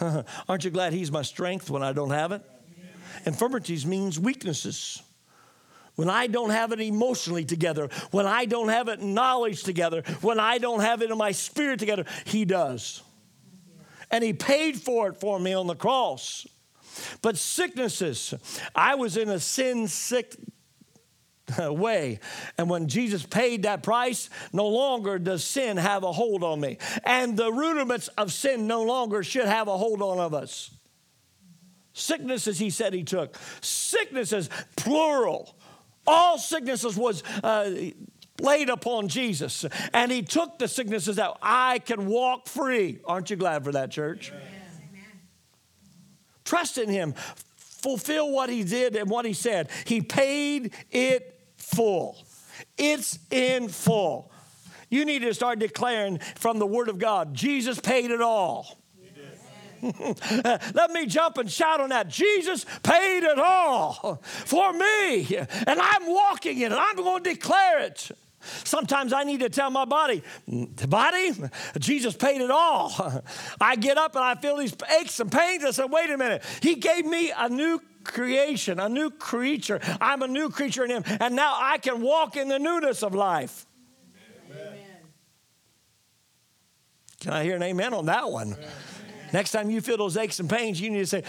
Aren't 0.48 0.64
you 0.64 0.70
glad 0.70 0.92
He's 0.92 1.10
my 1.10 1.22
strength 1.22 1.68
when 1.68 1.82
I 1.82 1.92
don't 1.92 2.10
have 2.10 2.30
it? 2.30 2.42
Infirmities 3.24 3.84
means 3.84 4.20
weaknesses 4.20 5.02
when 5.96 6.08
I 6.08 6.26
don't 6.26 6.50
have 6.50 6.72
it 6.72 6.80
emotionally 6.80 7.44
together, 7.44 7.88
when 8.10 8.26
I 8.26 8.44
don't 8.44 8.68
have 8.68 8.88
it 8.88 9.02
knowledge 9.02 9.62
together, 9.62 10.02
when 10.20 10.38
I 10.38 10.58
don't 10.58 10.80
have 10.80 11.02
it 11.02 11.10
in 11.10 11.18
my 11.18 11.32
spirit 11.32 11.80
together, 11.80 12.04
He 12.24 12.44
does. 12.44 13.02
And 14.10 14.22
He 14.22 14.32
paid 14.32 14.76
for 14.76 15.08
it 15.08 15.16
for 15.16 15.40
me 15.40 15.52
on 15.54 15.66
the 15.66 15.74
cross. 15.74 16.46
But 17.22 17.36
sicknesses, 17.36 18.32
I 18.74 18.94
was 18.94 19.16
in 19.16 19.28
a 19.28 19.40
sin 19.40 19.88
sick 19.88 20.34
way. 21.58 22.20
And 22.58 22.68
when 22.68 22.88
Jesus 22.88 23.24
paid 23.24 23.62
that 23.62 23.82
price, 23.82 24.30
no 24.52 24.68
longer 24.68 25.18
does 25.18 25.44
sin 25.44 25.76
have 25.76 26.02
a 26.02 26.12
hold 26.12 26.42
on 26.42 26.60
me. 26.60 26.78
And 27.04 27.36
the 27.36 27.52
rudiments 27.52 28.08
of 28.08 28.32
sin 28.32 28.66
no 28.66 28.82
longer 28.82 29.22
should 29.22 29.46
have 29.46 29.68
a 29.68 29.76
hold 29.76 30.02
on 30.02 30.18
of 30.18 30.34
us. 30.34 30.70
Sicknesses, 31.92 32.58
he 32.58 32.68
said 32.68 32.92
he 32.92 33.04
took. 33.04 33.38
Sicknesses, 33.62 34.50
plural. 34.76 35.55
All 36.06 36.38
sicknesses 36.38 36.96
was 36.96 37.22
uh, 37.42 37.70
laid 38.40 38.68
upon 38.68 39.08
Jesus, 39.08 39.64
and 39.92 40.12
he 40.12 40.22
took 40.22 40.58
the 40.58 40.68
sicknesses 40.68 41.18
out. 41.18 41.38
I 41.42 41.80
can 41.80 42.06
walk 42.06 42.48
free. 42.48 43.00
Aren't 43.04 43.30
you 43.30 43.36
glad 43.36 43.64
for 43.64 43.72
that, 43.72 43.90
church? 43.90 44.32
Amen. 44.32 44.42
Trust 46.44 46.78
in 46.78 46.88
him. 46.88 47.14
Fulfill 47.56 48.30
what 48.32 48.48
he 48.48 48.64
did 48.64 48.96
and 48.96 49.08
what 49.08 49.24
he 49.24 49.32
said. 49.32 49.68
He 49.84 50.00
paid 50.00 50.72
it 50.90 51.40
full. 51.56 52.16
It's 52.78 53.18
in 53.30 53.68
full. 53.68 54.30
You 54.88 55.04
need 55.04 55.22
to 55.22 55.34
start 55.34 55.58
declaring 55.58 56.18
from 56.36 56.58
the 56.58 56.66
Word 56.66 56.88
of 56.88 56.98
God 56.98 57.34
Jesus 57.34 57.80
paid 57.80 58.10
it 58.10 58.20
all. 58.20 58.78
Let 60.74 60.90
me 60.90 61.06
jump 61.06 61.38
and 61.38 61.50
shout 61.50 61.80
on 61.80 61.90
that. 61.90 62.08
Jesus 62.08 62.64
paid 62.82 63.22
it 63.24 63.38
all 63.38 64.20
for 64.22 64.72
me, 64.72 65.36
and 65.36 65.80
I'm 65.80 66.06
walking 66.06 66.60
in 66.60 66.72
it. 66.72 66.78
I'm 66.78 66.96
going 66.96 67.22
to 67.22 67.30
declare 67.30 67.80
it. 67.80 68.10
Sometimes 68.64 69.12
I 69.12 69.24
need 69.24 69.40
to 69.40 69.48
tell 69.48 69.70
my 69.70 69.84
body, 69.84 70.22
body, 70.46 71.32
Jesus 71.78 72.14
paid 72.14 72.40
it 72.40 72.50
all. 72.50 73.22
I 73.60 73.76
get 73.76 73.98
up 73.98 74.14
and 74.14 74.24
I 74.24 74.34
feel 74.36 74.56
these 74.56 74.74
aches 75.00 75.18
and 75.20 75.30
pains. 75.30 75.64
I 75.64 75.70
said, 75.72 75.90
wait 75.90 76.10
a 76.10 76.16
minute. 76.16 76.44
He 76.62 76.76
gave 76.76 77.04
me 77.06 77.32
a 77.36 77.48
new 77.48 77.80
creation, 78.04 78.78
a 78.78 78.88
new 78.88 79.10
creature. 79.10 79.80
I'm 80.00 80.22
a 80.22 80.28
new 80.28 80.48
creature 80.48 80.84
in 80.84 80.90
Him. 80.90 81.04
And 81.20 81.34
now 81.34 81.56
I 81.56 81.78
can 81.78 82.00
walk 82.00 82.36
in 82.36 82.48
the 82.48 82.58
newness 82.58 83.02
of 83.02 83.14
life. 83.14 83.66
Amen. 84.50 84.78
Can 87.20 87.32
I 87.32 87.42
hear 87.42 87.56
an 87.56 87.62
amen 87.62 87.94
on 87.94 88.06
that 88.06 88.30
one? 88.30 88.52
Amen. 88.52 88.68
Next 89.32 89.52
time 89.52 89.70
you 89.70 89.80
feel 89.80 89.96
those 89.96 90.16
aches 90.16 90.40
and 90.40 90.48
pains, 90.48 90.80
you 90.80 90.90
need 90.90 91.00
to 91.00 91.06
say, 91.06 91.22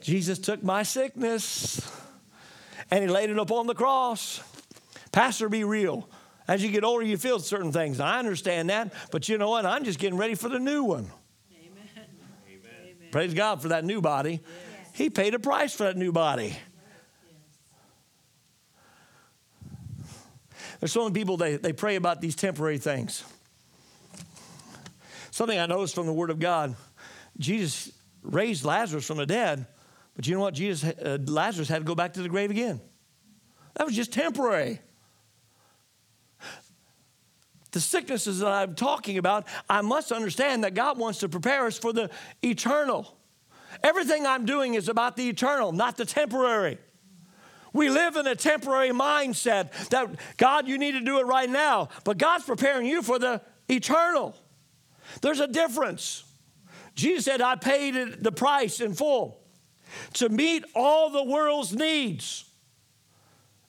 Jesus 0.00 0.38
took 0.38 0.62
my 0.62 0.82
sickness 0.82 1.90
and 2.90 3.02
he 3.02 3.08
laid 3.08 3.30
it 3.30 3.38
upon 3.38 3.66
the 3.66 3.74
cross. 3.74 4.40
Pastor, 5.12 5.48
be 5.48 5.64
real. 5.64 6.08
As 6.48 6.62
you 6.62 6.70
get 6.70 6.84
older, 6.84 7.04
you 7.04 7.16
feel 7.16 7.38
certain 7.38 7.72
things. 7.72 8.00
I 8.00 8.18
understand 8.18 8.70
that, 8.70 8.92
but 9.10 9.28
you 9.28 9.38
know 9.38 9.50
what? 9.50 9.66
I'm 9.66 9.84
just 9.84 9.98
getting 9.98 10.18
ready 10.18 10.34
for 10.34 10.48
the 10.48 10.58
new 10.58 10.84
one. 10.84 11.10
Amen. 11.52 12.06
Amen. 12.48 13.10
Praise 13.12 13.34
God 13.34 13.62
for 13.62 13.68
that 13.68 13.84
new 13.84 14.00
body. 14.00 14.32
Yes. 14.32 14.90
He 14.94 15.10
paid 15.10 15.34
a 15.34 15.38
price 15.38 15.74
for 15.74 15.84
that 15.84 15.96
new 15.96 16.12
body. 16.12 16.56
There's 20.80 20.92
so 20.92 21.02
many 21.02 21.12
people, 21.12 21.36
they, 21.36 21.56
they 21.56 21.74
pray 21.74 21.96
about 21.96 22.20
these 22.20 22.34
temporary 22.34 22.78
things. 22.78 23.22
Something 25.30 25.58
I 25.58 25.66
noticed 25.66 25.94
from 25.94 26.06
the 26.06 26.12
Word 26.12 26.30
of 26.30 26.40
God 26.40 26.74
Jesus 27.40 27.90
raised 28.22 28.64
Lazarus 28.64 29.06
from 29.06 29.16
the 29.16 29.26
dead, 29.26 29.66
but 30.14 30.26
you 30.26 30.34
know 30.34 30.40
what? 30.40 30.54
Jesus, 30.54 30.92
uh, 30.98 31.18
Lazarus 31.26 31.68
had 31.68 31.78
to 31.78 31.84
go 31.84 31.94
back 31.94 32.12
to 32.12 32.22
the 32.22 32.28
grave 32.28 32.50
again. 32.50 32.80
That 33.74 33.86
was 33.86 33.96
just 33.96 34.12
temporary. 34.12 34.80
the 37.72 37.80
sicknesses 37.80 38.40
that 38.40 38.52
I'm 38.52 38.74
talking 38.74 39.18
about, 39.18 39.46
I 39.68 39.80
must 39.80 40.12
understand 40.12 40.64
that 40.64 40.74
God 40.74 40.98
wants 40.98 41.20
to 41.20 41.28
prepare 41.28 41.66
us 41.66 41.78
for 41.78 41.92
the 41.92 42.10
eternal. 42.42 43.16
Everything 43.82 44.26
I'm 44.26 44.44
doing 44.44 44.74
is 44.74 44.88
about 44.88 45.16
the 45.16 45.28
eternal, 45.28 45.72
not 45.72 45.96
the 45.96 46.04
temporary. 46.04 46.78
We 47.72 47.88
live 47.88 48.16
in 48.16 48.26
a 48.26 48.34
temporary 48.34 48.90
mindset 48.90 49.88
that 49.90 50.10
God, 50.36 50.66
you 50.66 50.76
need 50.76 50.92
to 50.92 51.00
do 51.00 51.20
it 51.20 51.26
right 51.26 51.48
now, 51.48 51.88
but 52.04 52.18
God's 52.18 52.44
preparing 52.44 52.86
you 52.86 53.00
for 53.00 53.18
the 53.18 53.40
eternal. 53.68 54.34
There's 55.22 55.40
a 55.40 55.46
difference. 55.46 56.24
Jesus 57.00 57.24
said, 57.24 57.40
I 57.40 57.56
paid 57.56 58.22
the 58.22 58.30
price 58.30 58.80
in 58.80 58.92
full 58.92 59.40
to 60.14 60.28
meet 60.28 60.64
all 60.74 61.08
the 61.08 61.24
world's 61.24 61.74
needs. 61.74 62.44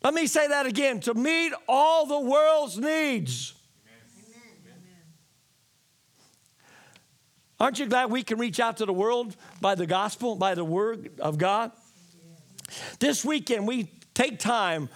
Let 0.04 0.14
me 0.14 0.28
say 0.28 0.50
that 0.50 0.66
again 0.66 1.00
to 1.02 1.14
meet 1.14 1.54
all 1.68 2.06
the 2.06 2.20
world's 2.20 2.78
needs. 2.78 3.54
Aren't 7.58 7.80
you 7.80 7.86
glad 7.86 8.12
we 8.12 8.24
can 8.24 8.38
reach 8.38 8.60
out 8.60 8.78
to 8.78 8.86
the 8.86 8.94
world 8.94 9.38
by 9.62 9.76
the 9.76 9.86
gospel, 9.86 10.36
by 10.36 10.54
the 10.54 10.66
word 10.66 11.12
of 11.20 11.38
God? 11.38 11.72
This 13.00 13.24
weekend, 13.24 13.66
we 13.66 13.92
take 14.14 14.40
time 14.40 14.90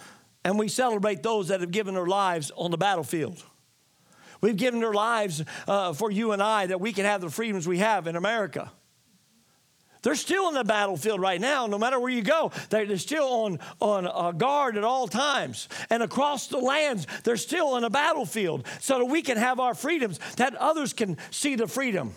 and 0.44 0.58
we 0.58 0.68
celebrate 0.68 1.22
those 1.22 1.48
that 1.48 1.60
have 1.60 1.70
given 1.70 1.94
their 1.94 2.06
lives 2.06 2.50
on 2.54 2.70
the 2.70 2.76
battlefield. 2.76 3.42
We've 4.40 4.56
given 4.56 4.80
their 4.80 4.92
lives 4.92 5.42
uh, 5.66 5.92
for 5.92 6.10
you 6.10 6.32
and 6.32 6.42
I 6.42 6.66
that 6.66 6.80
we 6.80 6.92
can 6.92 7.04
have 7.04 7.20
the 7.20 7.30
freedoms 7.30 7.66
we 7.66 7.78
have 7.78 8.06
in 8.06 8.16
America. 8.16 8.70
They're 10.02 10.14
still 10.14 10.46
in 10.46 10.54
the 10.54 10.62
battlefield 10.62 11.20
right 11.20 11.40
now, 11.40 11.66
no 11.66 11.78
matter 11.78 11.98
where 11.98 12.12
you 12.12 12.22
go. 12.22 12.52
They're 12.70 12.96
still 12.96 13.26
on, 13.26 13.58
on 13.80 14.06
uh, 14.06 14.30
guard 14.30 14.76
at 14.76 14.84
all 14.84 15.08
times. 15.08 15.68
And 15.90 16.00
across 16.00 16.46
the 16.46 16.58
lands, 16.58 17.08
they're 17.24 17.36
still 17.36 17.76
in 17.76 17.82
a 17.82 17.90
battlefield 17.90 18.66
so 18.78 18.98
that 18.98 19.06
we 19.06 19.20
can 19.20 19.36
have 19.36 19.58
our 19.58 19.74
freedoms, 19.74 20.20
that 20.36 20.54
others 20.54 20.92
can 20.92 21.16
see 21.32 21.56
the 21.56 21.66
freedom. 21.66 22.14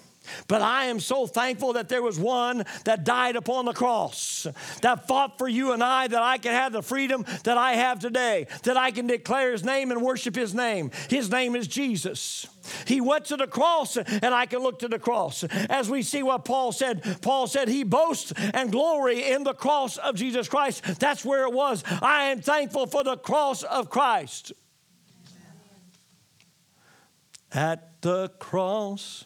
But 0.47 0.61
I 0.61 0.85
am 0.85 0.99
so 0.99 1.25
thankful 1.25 1.73
that 1.73 1.89
there 1.89 2.01
was 2.01 2.19
one 2.19 2.65
that 2.85 3.03
died 3.03 3.35
upon 3.35 3.65
the 3.65 3.73
cross, 3.73 4.47
that 4.81 5.07
fought 5.07 5.37
for 5.37 5.47
you 5.47 5.71
and 5.71 5.83
I, 5.83 6.07
that 6.07 6.21
I 6.21 6.37
can 6.37 6.51
have 6.51 6.73
the 6.73 6.83
freedom 6.83 7.25
that 7.43 7.57
I 7.57 7.73
have 7.73 7.99
today, 7.99 8.47
that 8.63 8.77
I 8.77 8.91
can 8.91 9.07
declare 9.07 9.51
his 9.51 9.63
name 9.63 9.91
and 9.91 10.01
worship 10.01 10.35
his 10.35 10.53
name. 10.53 10.91
His 11.09 11.31
name 11.31 11.55
is 11.55 11.67
Jesus. 11.67 12.47
He 12.85 13.01
went 13.01 13.25
to 13.25 13.37
the 13.37 13.47
cross, 13.47 13.97
and 13.97 14.25
I 14.25 14.45
can 14.45 14.59
look 14.59 14.79
to 14.79 14.87
the 14.87 14.99
cross. 14.99 15.43
As 15.43 15.89
we 15.89 16.03
see 16.03 16.21
what 16.21 16.45
Paul 16.45 16.71
said, 16.71 17.19
Paul 17.21 17.47
said 17.47 17.67
he 17.67 17.83
boasts 17.83 18.33
and 18.53 18.71
glory 18.71 19.31
in 19.31 19.43
the 19.43 19.53
cross 19.53 19.97
of 19.97 20.15
Jesus 20.15 20.47
Christ. 20.47 20.99
That's 20.99 21.25
where 21.25 21.43
it 21.43 21.53
was. 21.53 21.83
I 22.01 22.25
am 22.25 22.41
thankful 22.41 22.87
for 22.87 23.03
the 23.03 23.17
cross 23.17 23.63
of 23.63 23.89
Christ. 23.89 24.53
At 27.51 28.01
the 28.01 28.29
cross, 28.37 29.25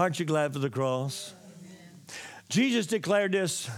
Aren't 0.00 0.18
you 0.18 0.24
glad 0.24 0.54
for 0.54 0.60
the 0.60 0.70
cross? 0.70 1.34
Jesus 2.48 2.86
declared 2.86 3.32
this 3.32 3.68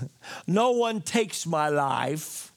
No 0.47 0.71
one 0.71 1.01
takes 1.01 1.45
my 1.47 1.69
life, 1.69 2.53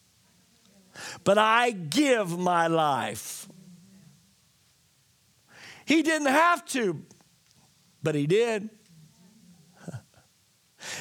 but 1.24 1.40
I 1.40 1.72
give 1.72 2.38
my 2.38 2.68
life. 2.68 3.48
He 5.86 6.04
didn't 6.04 6.28
have 6.28 6.64
to, 6.68 7.02
but 8.04 8.14
he 8.14 8.28
did. 8.28 8.70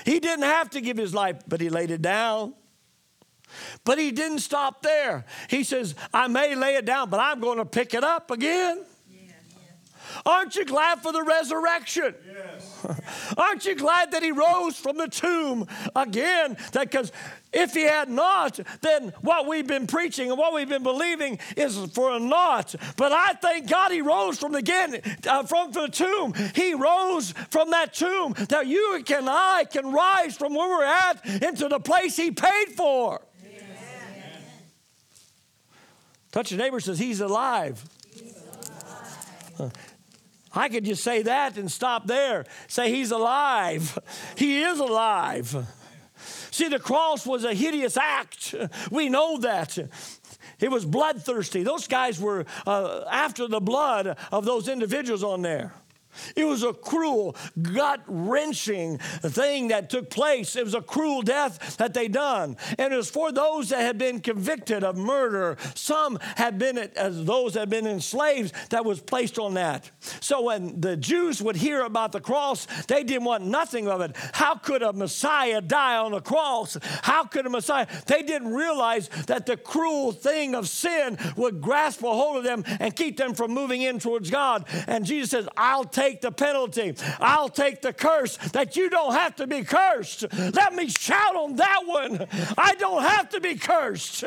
He 0.07 0.19
didn't 0.19 0.47
have 0.47 0.71
to 0.71 0.81
give 0.81 0.97
his 0.97 1.13
life, 1.13 1.43
but 1.47 1.61
he 1.61 1.69
laid 1.69 1.91
it 1.91 2.01
down. 2.01 2.55
But 3.85 3.99
he 3.99 4.11
didn't 4.11 4.39
stop 4.39 4.81
there. 4.81 5.27
He 5.51 5.65
says, 5.65 5.95
I 6.15 6.29
may 6.29 6.55
lay 6.55 6.77
it 6.77 6.87
down, 6.87 7.11
but 7.11 7.21
I'm 7.21 7.41
going 7.41 7.59
to 7.59 7.67
pick 7.67 7.93
it 7.93 8.03
up 8.03 8.31
again. 8.31 8.87
Aren't 10.25 10.57
you 10.57 10.65
glad 10.65 11.01
for 11.01 11.13
the 11.13 11.23
resurrection? 11.23 12.15
Yes. 12.27 13.35
Aren't 13.37 13.65
you 13.65 13.75
glad 13.75 14.13
that 14.13 14.23
he 14.23 14.33
rose 14.33 14.77
from 14.77 14.97
the 14.97 15.09
tomb 15.09 15.67
again? 15.95 16.57
That 16.73 16.91
because 16.91 17.13
if 17.53 17.73
he 17.75 17.83
had 17.83 18.09
not, 18.09 18.59
then 18.81 19.13
what 19.21 19.47
we've 19.47 19.67
been 19.67 19.87
preaching 19.87 20.31
and 20.31 20.39
what 20.39 20.53
we've 20.53 20.69
been 20.69 20.83
believing 20.83 21.39
is 21.57 21.79
for 21.93 22.13
a 22.13 22.19
naught. 22.19 22.75
But 22.97 23.13
I 23.13 23.35
thank 23.35 23.71
God 23.71 23.93
he 23.93 24.03
rose 24.03 24.39
from 24.39 24.55
again 24.55 25.01
uh, 25.27 25.45
from 25.45 25.73
the 25.73 25.89
tomb. 25.89 26.35
He 26.55 26.75
rose 26.75 27.33
from 27.51 27.71
that 27.71 27.95
tomb 27.95 28.35
that 28.49 28.67
you 28.67 28.85
and 28.95 29.29
I 29.29 29.65
can 29.65 29.93
rise 29.93 30.37
from 30.37 30.55
where 30.55 30.69
we're 30.69 30.85
at 30.85 31.43
into 31.43 31.69
the 31.69 31.81
place 31.81 32.17
he 32.17 32.31
paid 32.31 32.69
for. 32.77 33.21
Touch 36.33 36.51
your 36.51 36.59
neighbor 36.59 36.81
says 36.81 36.99
he's 36.99 37.21
alive. 37.21 37.85
He's 38.13 38.37
alive. 39.59 39.73
I 40.55 40.69
could 40.69 40.85
just 40.85 41.03
say 41.03 41.23
that 41.23 41.57
and 41.59 41.71
stop 41.71 42.07
there. 42.07 42.45
Say, 42.69 42.91
He's 42.91 43.11
alive. 43.11 43.99
He 44.37 44.63
is 44.63 44.79
alive. 44.79 45.67
See, 46.51 46.69
the 46.69 46.79
cross 46.79 47.27
was 47.27 47.45
a 47.45 47.53
hideous 47.53 47.97
act. 47.97 48.55
We 48.91 49.09
know 49.09 49.39
that. 49.39 49.77
It 50.61 50.71
was 50.71 50.85
bloodthirsty. 50.85 51.63
Those 51.63 51.89
guys 51.89 52.21
were 52.21 52.47
uh, 52.67 53.05
after 53.11 53.49
the 53.49 53.61
blood 53.61 54.17
of 54.31 54.45
those 54.45 54.69
individuals 54.69 55.25
on 55.25 55.43
there. 55.43 55.73
It 56.37 56.45
was 56.45 56.63
a 56.63 56.73
cruel, 56.73 57.37
gut 57.61 58.03
wrenching 58.07 58.99
thing 58.99 59.69
that 59.69 59.91
took 59.91 60.11
place. 60.11 60.57
It 60.57 60.65
was 60.65 60.75
a 60.75 60.81
cruel 60.81 61.23
death 61.23 61.77
that 61.77 61.95
they 61.95 62.09
done. 62.09 62.57
And 62.79 62.93
it 62.93 62.97
was 62.97 63.11
for 63.11 63.33
those 63.33 63.71
that 63.71 63.81
had 63.81 63.99
been 63.99 64.21
convicted 64.21 64.85
of 64.85 64.97
murder. 64.97 65.57
Some 65.75 66.19
had 66.37 66.59
been, 66.59 66.79
as 66.79 67.25
those 67.25 67.55
that 67.55 67.61
had 67.61 67.71
been 67.71 67.87
enslaved, 67.87 68.55
that 68.71 68.85
was 68.85 69.01
placed 69.01 69.39
on 69.39 69.55
that. 69.55 69.91
So 70.21 70.43
when 70.43 70.81
the 70.81 70.97
Jews 70.97 71.43
would 71.43 71.57
hear 71.57 71.83
about 71.83 72.13
the 72.13 72.21
cross, 72.21 72.67
they 72.87 73.05
didn't 73.05 73.25
want 73.25 73.45
nothing 73.45 73.89
of 73.89 74.01
it. 74.01 74.17
How 74.33 74.55
could 74.57 74.83
a 74.83 74.93
Messiah 74.93 75.61
die 75.61 75.97
on 75.97 76.13
a 76.15 76.21
cross? 76.21 76.77
How 77.03 77.25
could 77.25 77.47
a 77.47 77.51
Messiah? 77.51 77.87
They 78.07 78.23
didn't 78.23 78.53
realize 78.53 79.09
that 79.27 79.47
the 79.47 79.57
cruel 79.57 80.13
thing 80.13 80.55
of 80.55 80.69
sin 80.69 81.19
would 81.37 81.61
grasp 81.61 82.03
a 82.03 82.13
hold 82.13 82.39
of 82.39 82.45
them 82.45 82.65
and 82.81 82.95
keep 82.95 83.17
them 83.17 83.35
from 83.35 83.53
moving 83.53 83.83
in 83.83 83.99
towards 83.99 84.31
God. 84.31 84.67
And 84.87 85.05
Jesus 85.05 85.31
says, 85.31 85.49
I'll 85.57 85.85
take 85.85 86.04
take 86.05 86.21
the 86.21 86.33
penalty. 86.33 86.95
I'll 87.19 87.49
take 87.49 87.81
the 87.81 87.93
curse 87.93 88.37
that 88.53 88.77
you 88.77 88.91
don't 88.91 89.15
have 89.15 89.37
to 89.37 89.47
be 89.47 89.63
cursed. 89.63 90.27
Let 90.33 90.75
me 90.75 90.89
shout 90.89 91.35
on 91.35 91.57
that 91.57 91.81
one. 91.85 92.27
I 92.59 92.75
don't 92.75 93.03
have 93.03 93.31
to 93.31 93.41
be 93.41 93.57
cursed 93.57 94.23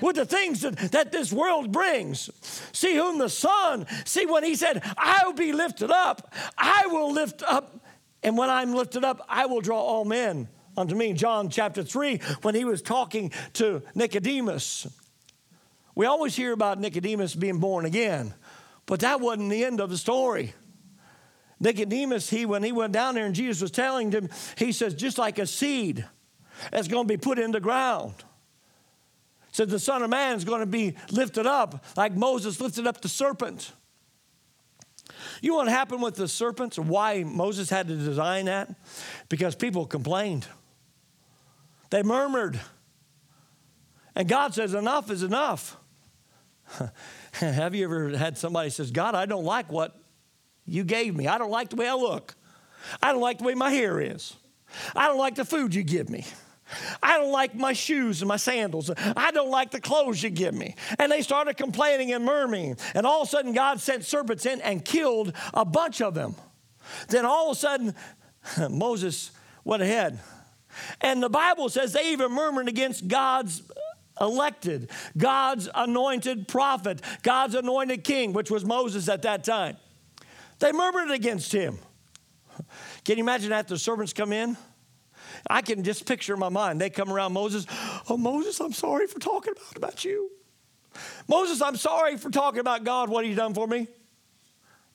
with 0.00 0.16
the 0.16 0.24
things 0.24 0.62
that, 0.62 0.76
that 0.92 1.12
this 1.12 1.32
world 1.32 1.72
brings. 1.72 2.30
See 2.72 2.96
whom 2.96 3.18
the 3.18 3.28
Son, 3.28 3.86
see 4.04 4.26
when 4.26 4.44
he 4.44 4.54
said, 4.54 4.82
I 4.96 5.22
will 5.24 5.34
be 5.34 5.52
lifted 5.52 5.90
up, 5.90 6.32
I 6.56 6.86
will 6.86 7.12
lift 7.12 7.42
up. 7.42 7.78
And 8.22 8.36
when 8.36 8.50
I'm 8.50 8.74
lifted 8.74 9.04
up, 9.04 9.24
I 9.28 9.46
will 9.46 9.60
draw 9.60 9.80
all 9.80 10.04
men 10.04 10.48
unto 10.76 10.94
me. 10.94 11.12
John 11.12 11.48
chapter 11.50 11.82
3, 11.82 12.18
when 12.42 12.54
he 12.54 12.64
was 12.64 12.82
talking 12.82 13.32
to 13.54 13.82
Nicodemus. 13.94 14.86
We 15.94 16.06
always 16.06 16.34
hear 16.36 16.52
about 16.52 16.80
Nicodemus 16.80 17.34
being 17.34 17.58
born 17.58 17.84
again, 17.84 18.34
but 18.86 19.00
that 19.00 19.20
wasn't 19.20 19.50
the 19.50 19.64
end 19.64 19.80
of 19.80 19.90
the 19.90 19.98
story. 19.98 20.54
Nicodemus, 21.60 22.30
he 22.30 22.46
when 22.46 22.62
he 22.62 22.72
went 22.72 22.92
down 22.92 23.14
there 23.14 23.26
and 23.26 23.34
Jesus 23.34 23.60
was 23.60 23.70
telling 23.70 24.10
him, 24.10 24.30
he 24.56 24.72
says, 24.72 24.94
just 24.94 25.18
like 25.18 25.38
a 25.38 25.46
seed 25.46 26.06
that's 26.72 26.88
going 26.88 27.06
to 27.06 27.08
be 27.08 27.18
put 27.18 27.38
in 27.38 27.52
the 27.52 27.60
ground. 27.60 28.14
Said 29.52 29.68
the 29.68 29.78
Son 29.78 30.02
of 30.02 30.10
Man 30.10 30.36
is 30.36 30.44
going 30.44 30.60
to 30.60 30.66
be 30.66 30.96
lifted 31.10 31.46
up 31.46 31.84
like 31.96 32.14
Moses 32.14 32.60
lifted 32.60 32.86
up 32.86 33.00
the 33.00 33.08
serpent. 33.08 33.72
You 35.42 35.50
know 35.50 35.56
what 35.56 35.68
happened 35.68 36.02
with 36.02 36.14
the 36.14 36.28
serpents? 36.28 36.78
Why 36.78 37.24
Moses 37.24 37.68
had 37.68 37.88
to 37.88 37.96
design 37.96 38.46
that? 38.46 38.74
Because 39.28 39.54
people 39.54 39.86
complained. 39.86 40.46
They 41.90 42.02
murmured. 42.02 42.60
And 44.14 44.28
God 44.28 44.54
says, 44.54 44.74
enough 44.74 45.10
is 45.10 45.22
enough. 45.22 45.76
Have 47.32 47.74
you 47.74 47.84
ever 47.84 48.16
had 48.16 48.38
somebody 48.38 48.70
says, 48.70 48.90
God, 48.90 49.14
I 49.14 49.26
don't 49.26 49.44
like 49.44 49.70
what 49.70 49.99
you 50.66 50.84
gave 50.84 51.14
me. 51.14 51.26
I 51.26 51.38
don't 51.38 51.50
like 51.50 51.70
the 51.70 51.76
way 51.76 51.88
I 51.88 51.94
look. 51.94 52.34
I 53.02 53.12
don't 53.12 53.20
like 53.20 53.38
the 53.38 53.44
way 53.44 53.54
my 53.54 53.70
hair 53.70 54.00
is. 54.00 54.36
I 54.94 55.08
don't 55.08 55.18
like 55.18 55.34
the 55.34 55.44
food 55.44 55.74
you 55.74 55.82
give 55.82 56.08
me. 56.08 56.24
I 57.02 57.18
don't 57.18 57.32
like 57.32 57.54
my 57.54 57.72
shoes 57.72 58.22
and 58.22 58.28
my 58.28 58.36
sandals. 58.36 58.90
I 58.96 59.32
don't 59.32 59.50
like 59.50 59.70
the 59.70 59.80
clothes 59.80 60.22
you 60.22 60.30
give 60.30 60.54
me. 60.54 60.76
And 60.98 61.10
they 61.10 61.22
started 61.22 61.56
complaining 61.56 62.12
and 62.12 62.24
murmuring. 62.24 62.76
And 62.94 63.06
all 63.06 63.22
of 63.22 63.28
a 63.28 63.30
sudden, 63.30 63.52
God 63.52 63.80
sent 63.80 64.04
serpents 64.04 64.46
in 64.46 64.60
and 64.60 64.84
killed 64.84 65.32
a 65.52 65.64
bunch 65.64 66.00
of 66.00 66.14
them. 66.14 66.36
Then 67.08 67.26
all 67.26 67.50
of 67.50 67.56
a 67.56 67.60
sudden, 67.60 67.94
Moses 68.70 69.32
went 69.64 69.82
ahead. 69.82 70.20
And 71.00 71.22
the 71.22 71.28
Bible 71.28 71.68
says 71.68 71.92
they 71.92 72.12
even 72.12 72.32
murmured 72.32 72.68
against 72.68 73.08
God's 73.08 73.62
elected, 74.20 74.90
God's 75.16 75.68
anointed 75.74 76.46
prophet, 76.46 77.00
God's 77.22 77.54
anointed 77.54 78.04
king, 78.04 78.32
which 78.32 78.50
was 78.50 78.64
Moses 78.64 79.08
at 79.08 79.22
that 79.22 79.42
time. 79.42 79.76
They 80.60 80.72
murmured 80.72 81.10
against 81.10 81.52
him. 81.52 81.78
Can 83.04 83.16
you 83.18 83.24
imagine 83.24 83.50
that 83.50 83.66
the 83.66 83.78
servants 83.78 84.12
come 84.12 84.32
in? 84.32 84.56
I 85.48 85.62
can 85.62 85.82
just 85.82 86.06
picture 86.06 86.34
in 86.34 86.40
my 86.40 86.48
mind. 86.50 86.80
They 86.80 86.90
come 86.90 87.12
around 87.12 87.32
Moses. 87.32 87.66
Oh, 88.08 88.16
Moses, 88.16 88.60
I'm 88.60 88.72
sorry 88.72 89.06
for 89.06 89.18
talking 89.18 89.52
about, 89.52 89.76
about 89.76 90.04
you. 90.04 90.30
Moses, 91.28 91.62
I'm 91.62 91.76
sorry 91.76 92.16
for 92.16 92.30
talking 92.30 92.60
about 92.60 92.84
God, 92.84 93.08
what 93.08 93.24
he's 93.24 93.36
done 93.36 93.54
for 93.54 93.66
me. 93.66 93.88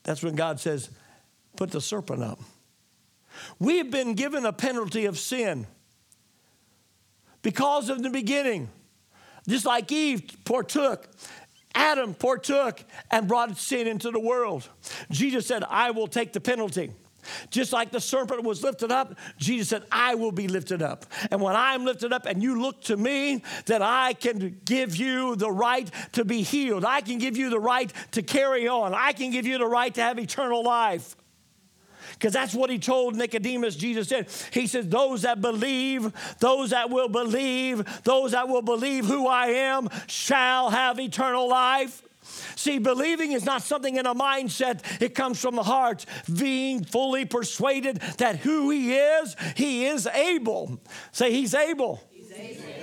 That's 0.04 0.22
when 0.22 0.36
God 0.36 0.60
says, 0.60 0.90
put 1.56 1.72
the 1.72 1.82
serpent 1.82 2.22
up. 2.22 2.40
We 3.60 3.78
have 3.78 3.90
been 3.90 4.14
given 4.14 4.46
a 4.46 4.54
penalty 4.54 5.06
of 5.06 5.18
sin 5.18 5.66
because 7.42 7.90
of 7.90 8.04
the 8.04 8.10
beginning. 8.10 8.70
Just 9.48 9.66
like 9.66 9.92
Eve 9.92 10.24
partook, 10.46 11.08
Adam 11.74 12.14
partook 12.14 12.84
and 13.12 13.28
brought 13.28 13.58
sin 13.58 13.88
into 13.88 14.12
the 14.12 14.20
world. 14.20 14.68
Jesus 15.12 15.46
said, 15.46 15.64
I 15.70 15.92
will 15.92 16.08
take 16.08 16.34
the 16.34 16.42
penalty. 16.42 16.92
Just 17.50 17.74
like 17.74 17.92
the 17.92 18.00
serpent 18.00 18.44
was 18.44 18.64
lifted 18.64 18.92
up, 18.92 19.18
Jesus 19.38 19.70
said, 19.70 19.84
I 19.92 20.16
will 20.16 20.32
be 20.32 20.48
lifted 20.48 20.82
up. 20.82 21.06
And 21.32 21.42
when 21.42 21.56
I'm 21.56 21.86
lifted 21.86 22.14
up 22.14 22.26
and 22.26 22.42
you 22.42 22.62
look 22.62 22.82
to 22.84 22.98
me, 22.98 23.44
that 23.66 23.82
I 23.82 24.14
can 24.14 24.60
give 24.66 24.96
you 24.96 25.36
the 25.36 25.52
right 25.52 25.90
to 26.14 26.26
be 26.26 26.42
healed. 26.42 26.86
I 26.86 27.02
can 27.02 27.18
give 27.18 27.38
you 27.38 27.50
the 27.50 27.60
right 27.60 27.92
to 28.12 28.22
carry 28.22 28.68
on. 28.68 28.94
I 28.94 29.14
can 29.14 29.32
give 29.32 29.46
you 29.46 29.58
the 29.58 29.68
right 29.68 29.94
to 29.96 30.02
have 30.02 30.20
eternal 30.20 30.64
life. 30.64 31.16
Because 32.14 32.32
that's 32.32 32.54
what 32.54 32.70
he 32.70 32.80
told 32.80 33.16
Nicodemus, 33.16 33.76
Jesus 33.76 34.08
said. 34.08 34.30
He 34.52 34.68
said, 34.68 34.90
Those 34.90 35.24
that 35.24 35.42
believe, 35.42 36.14
those 36.40 36.70
that 36.70 36.90
will 36.90 37.10
believe, 37.10 38.04
those 38.04 38.32
that 38.32 38.48
will 38.48 38.62
believe 38.62 39.06
who 39.06 39.28
I 39.28 39.48
am 39.48 39.90
shall 40.08 40.70
have 40.70 41.00
eternal 41.00 41.50
life. 41.50 42.02
See, 42.56 42.80
believing 42.80 43.32
is 43.32 43.46
not 43.46 43.62
something 43.62 43.96
in 43.96 44.06
a 44.06 44.16
mindset, 44.16 45.02
it 45.02 45.16
comes 45.16 45.40
from 45.40 45.56
the 45.56 45.64
heart. 45.64 46.06
Being 46.34 46.84
fully 46.84 47.26
persuaded 47.26 47.98
that 48.18 48.38
who 48.38 48.70
He 48.70 48.96
is, 48.96 49.36
He 49.56 49.86
is 49.86 50.08
able. 50.08 50.80
Say, 51.12 51.32
He's 51.32 51.54
able. 51.54 52.02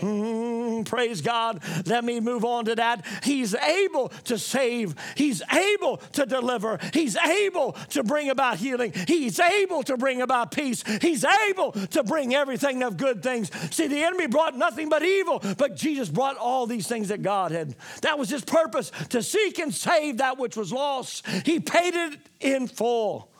Mm, 0.03 0.85
praise 0.85 1.21
God. 1.21 1.63
Let 1.87 2.05
me 2.05 2.19
move 2.19 2.45
on 2.45 2.65
to 2.65 2.75
that. 2.75 3.07
He's 3.23 3.55
able 3.55 4.09
to 4.25 4.37
save. 4.37 4.97
He's 5.17 5.43
able 5.53 5.99
to 6.15 6.27
deliver. 6.27 6.79
He's 6.93 7.17
able 7.17 7.73
to 7.91 8.03
bring 8.03 8.29
about 8.29 8.57
healing. 8.57 8.93
He's 9.07 9.39
able 9.39 9.85
to 9.85 9.97
bring 9.97 10.21
about 10.21 10.51
peace. 10.51 10.83
He's 11.01 11.25
able 11.25 11.73
to 11.73 12.03
bring 12.03 12.35
everything 12.35 12.83
of 12.83 12.97
good 12.97 13.23
things. 13.23 13.51
See, 13.75 13.87
the 13.87 14.03
enemy 14.03 14.27
brought 14.27 14.57
nothing 14.57 14.89
but 14.89 15.05
evil, 15.05 15.41
but 15.57 15.77
Jesus 15.77 16.09
brought 16.09 16.37
all 16.37 16.67
these 16.67 16.89
things 16.89 17.09
that 17.09 17.23
God 17.23 17.53
had. 17.53 17.77
That 18.03 18.19
was 18.19 18.29
his 18.29 18.45
purpose 18.45 18.91
to 19.11 19.23
seek 19.23 19.61
and 19.61 19.73
save 19.73 20.19
that 20.19 20.37
which 20.37 20.57
was 20.57 20.73
lost. 20.73 21.27
He 21.45 21.61
paid 21.61 21.95
it 21.95 22.19
in 22.41 22.67
full. 22.67 23.31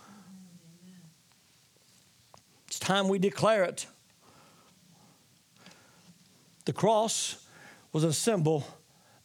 It's 2.69 2.79
time 2.79 3.09
we 3.09 3.19
declare 3.19 3.65
it. 3.65 3.87
The 6.65 6.73
cross 6.73 7.45
was 7.93 8.05
a 8.05 8.13
symbol 8.13 8.67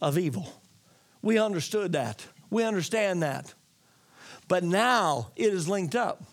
of 0.01 0.17
evil. 0.17 0.51
We 1.21 1.37
understood 1.37 1.93
that. 1.93 2.25
We 2.49 2.63
understand 2.63 3.23
that. 3.23 3.53
But 4.47 4.63
now 4.63 5.31
it 5.35 5.53
is 5.53 5.67
linked 5.67 5.95
up. 5.95 6.23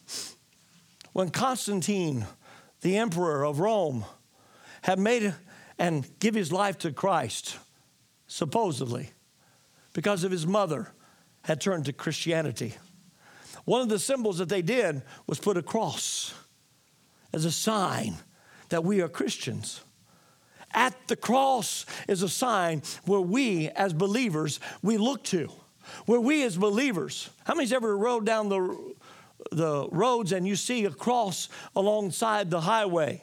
When 1.13 1.31
Constantine, 1.31 2.27
the 2.81 2.97
emperor 2.97 3.45
of 3.45 3.61
Rome, 3.61 4.05
had 4.83 4.99
made 4.99 5.35
and 5.79 6.07
give 6.21 6.35
his 6.35 6.53
life 6.53 6.79
to 6.79 6.93
Christ, 6.93 7.59
supposedly, 8.27 9.11
because 9.93 10.25
of 10.25 10.31
his 10.31 10.47
mother 10.47 10.93
had 11.43 11.61
turned 11.61 11.87
to 11.87 11.93
Christianity. 11.93 12.75
One 13.65 13.81
of 13.81 13.89
the 13.89 13.99
symbols 13.99 14.39
that 14.39 14.49
they 14.49 14.63
did 14.63 15.03
was 15.27 15.39
put 15.39 15.57
a 15.57 15.63
cross 15.63 16.35
as 17.33 17.45
a 17.45 17.53
sign 17.53 18.17
that 18.69 18.85
we 18.85 19.01
are 19.01 19.09
Christians 19.09 19.81
at 20.75 21.09
the 21.09 21.17
cross 21.17 21.87
is 22.09 22.23
a 22.23 22.29
sign 22.29 22.83
where 23.07 23.21
we 23.21 23.69
as 23.71 23.93
believers 23.93 24.61
we 24.83 24.97
look 24.97 25.23
to. 25.25 25.51
Where 26.07 26.21
we 26.21 26.43
as 26.45 26.57
believers 26.57 27.31
how 27.45 27.55
many's 27.55 27.73
ever 27.73 27.97
rode 27.97 28.25
down 28.25 28.49
the 28.49 28.95
the 29.53 29.89
roads 29.91 30.33
and 30.33 30.47
you 30.47 30.57
see 30.57 30.85
a 30.87 30.91
cross 30.91 31.49
alongside 31.77 32.51
the 32.51 32.61
highway? 32.61 33.23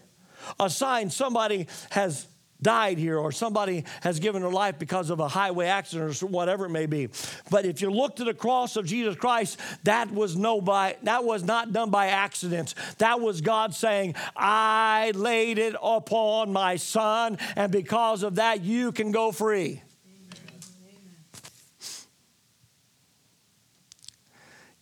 A 0.59 0.69
sign 0.69 1.09
somebody 1.09 1.67
has 1.91 2.27
died 2.61 2.97
here 2.97 3.17
or 3.17 3.31
somebody 3.31 3.85
has 4.01 4.19
given 4.19 4.41
their 4.41 4.51
life 4.51 4.77
because 4.77 5.09
of 5.09 5.19
a 5.19 5.27
highway 5.27 5.67
accident 5.67 6.21
or 6.21 6.27
whatever 6.27 6.65
it 6.65 6.69
may 6.69 6.85
be. 6.85 7.09
But 7.49 7.65
if 7.65 7.81
you 7.81 7.89
look 7.89 8.17
to 8.17 8.23
the 8.23 8.33
cross 8.33 8.75
of 8.75 8.85
Jesus 8.85 9.15
Christ, 9.15 9.59
that 9.83 10.11
was 10.11 10.35
no 10.35 10.61
by 10.61 10.97
that 11.03 11.23
was 11.23 11.43
not 11.43 11.73
done 11.73 11.89
by 11.89 12.07
accident. 12.07 12.75
That 12.97 13.19
was 13.19 13.41
God 13.41 13.73
saying, 13.73 14.15
"I 14.35 15.11
laid 15.15 15.57
it 15.57 15.75
upon 15.81 16.53
my 16.53 16.75
son 16.75 17.37
and 17.55 17.71
because 17.71 18.23
of 18.23 18.35
that 18.35 18.61
you 18.61 18.91
can 18.91 19.11
go 19.11 19.31
free." 19.31 19.81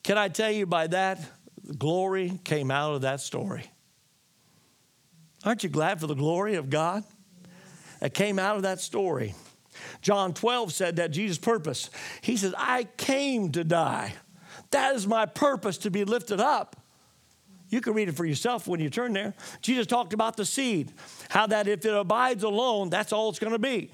Can 0.04 0.18
I 0.18 0.28
tell 0.28 0.50
you 0.50 0.65
by 0.65 0.88
that 0.88 1.20
glory 1.78 2.39
came 2.44 2.72
out 2.72 2.96
of 2.96 3.02
that 3.02 3.22
story? 3.22 3.70
Aren't 5.44 5.63
you 5.63 5.70
glad 5.70 6.00
for 6.00 6.08
the 6.08 6.15
glory 6.15 6.56
of 6.56 6.70
God? 6.70 7.04
That 8.00 8.14
came 8.14 8.40
out 8.40 8.56
of 8.56 8.64
that 8.64 8.80
story. 8.80 9.36
John 10.02 10.34
12 10.34 10.74
said 10.74 10.96
that 10.98 11.12
Jesus' 11.12 11.38
purpose. 11.38 11.90
He 12.22 12.38
says, 12.38 12.54
I 12.58 12.86
came 12.98 13.52
to 13.54 13.64
die. 13.64 14.14
That 14.72 14.96
is 14.96 15.08
my 15.08 15.26
purpose 15.26 15.78
to 15.80 15.92
be 15.92 16.04
lifted 16.04 16.40
up. 16.40 16.76
You 17.70 17.82
can 17.82 17.94
read 17.94 18.10
it 18.10 18.16
for 18.16 18.26
yourself 18.26 18.68
when 18.68 18.80
you 18.80 18.90
turn 18.90 19.14
there. 19.14 19.34
Jesus 19.62 19.86
talked 19.86 20.14
about 20.14 20.38
the 20.38 20.46
seed, 20.46 20.92
how 21.30 21.48
that 21.48 21.68
if 21.68 21.86
it 21.86 21.94
abides 21.94 22.44
alone, 22.44 22.90
that's 22.90 23.14
all 23.14 23.30
it's 23.30 23.40
going 23.40 23.54
to 23.54 23.60
be. 23.60 23.92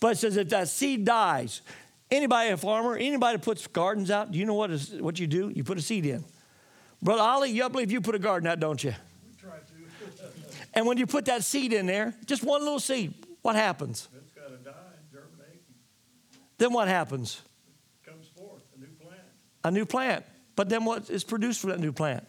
But 0.00 0.12
it 0.12 0.18
says 0.18 0.36
if 0.36 0.50
that 0.50 0.68
seed 0.68 1.04
dies, 1.04 1.62
anybody 2.10 2.50
a 2.50 2.56
farmer, 2.56 2.96
anybody 2.96 3.38
puts 3.38 3.66
gardens 3.66 4.10
out, 4.10 4.32
do 4.32 4.38
you 4.38 4.44
know 4.44 4.54
what 4.54 4.70
is 4.70 4.90
what 4.90 5.18
you 5.18 5.26
do? 5.26 5.50
You 5.54 5.64
put 5.64 5.78
a 5.78 5.82
seed 5.82 6.04
in. 6.04 6.24
Brother 7.02 7.22
Ollie, 7.22 7.50
you 7.50 7.68
believe 7.68 7.90
you 7.90 8.00
put 8.00 8.14
a 8.14 8.18
garden 8.18 8.48
out, 8.48 8.60
don't 8.60 8.82
you? 8.82 8.94
We 9.28 9.40
try 9.40 9.56
to. 9.58 10.24
and 10.74 10.86
when 10.86 10.98
you 10.98 11.06
put 11.06 11.26
that 11.26 11.44
seed 11.44 11.72
in 11.72 11.86
there, 11.86 12.14
just 12.26 12.42
one 12.42 12.62
little 12.62 12.80
seed, 12.80 13.14
what 13.46 13.54
happens? 13.54 14.08
It's 14.16 14.32
got 14.32 14.48
to 14.48 14.56
die, 14.56 14.72
germinate. 15.12 15.62
Then 16.58 16.72
what 16.72 16.88
happens? 16.88 17.42
It 18.02 18.10
comes 18.10 18.26
forth, 18.26 18.64
a 18.76 18.80
new 18.80 18.88
plant. 19.00 19.22
A 19.62 19.70
new 19.70 19.86
plant. 19.86 20.24
But 20.56 20.68
then 20.68 20.84
what 20.84 21.08
is 21.08 21.22
produced 21.22 21.60
from 21.60 21.70
that 21.70 21.78
new 21.78 21.92
plant? 21.92 22.26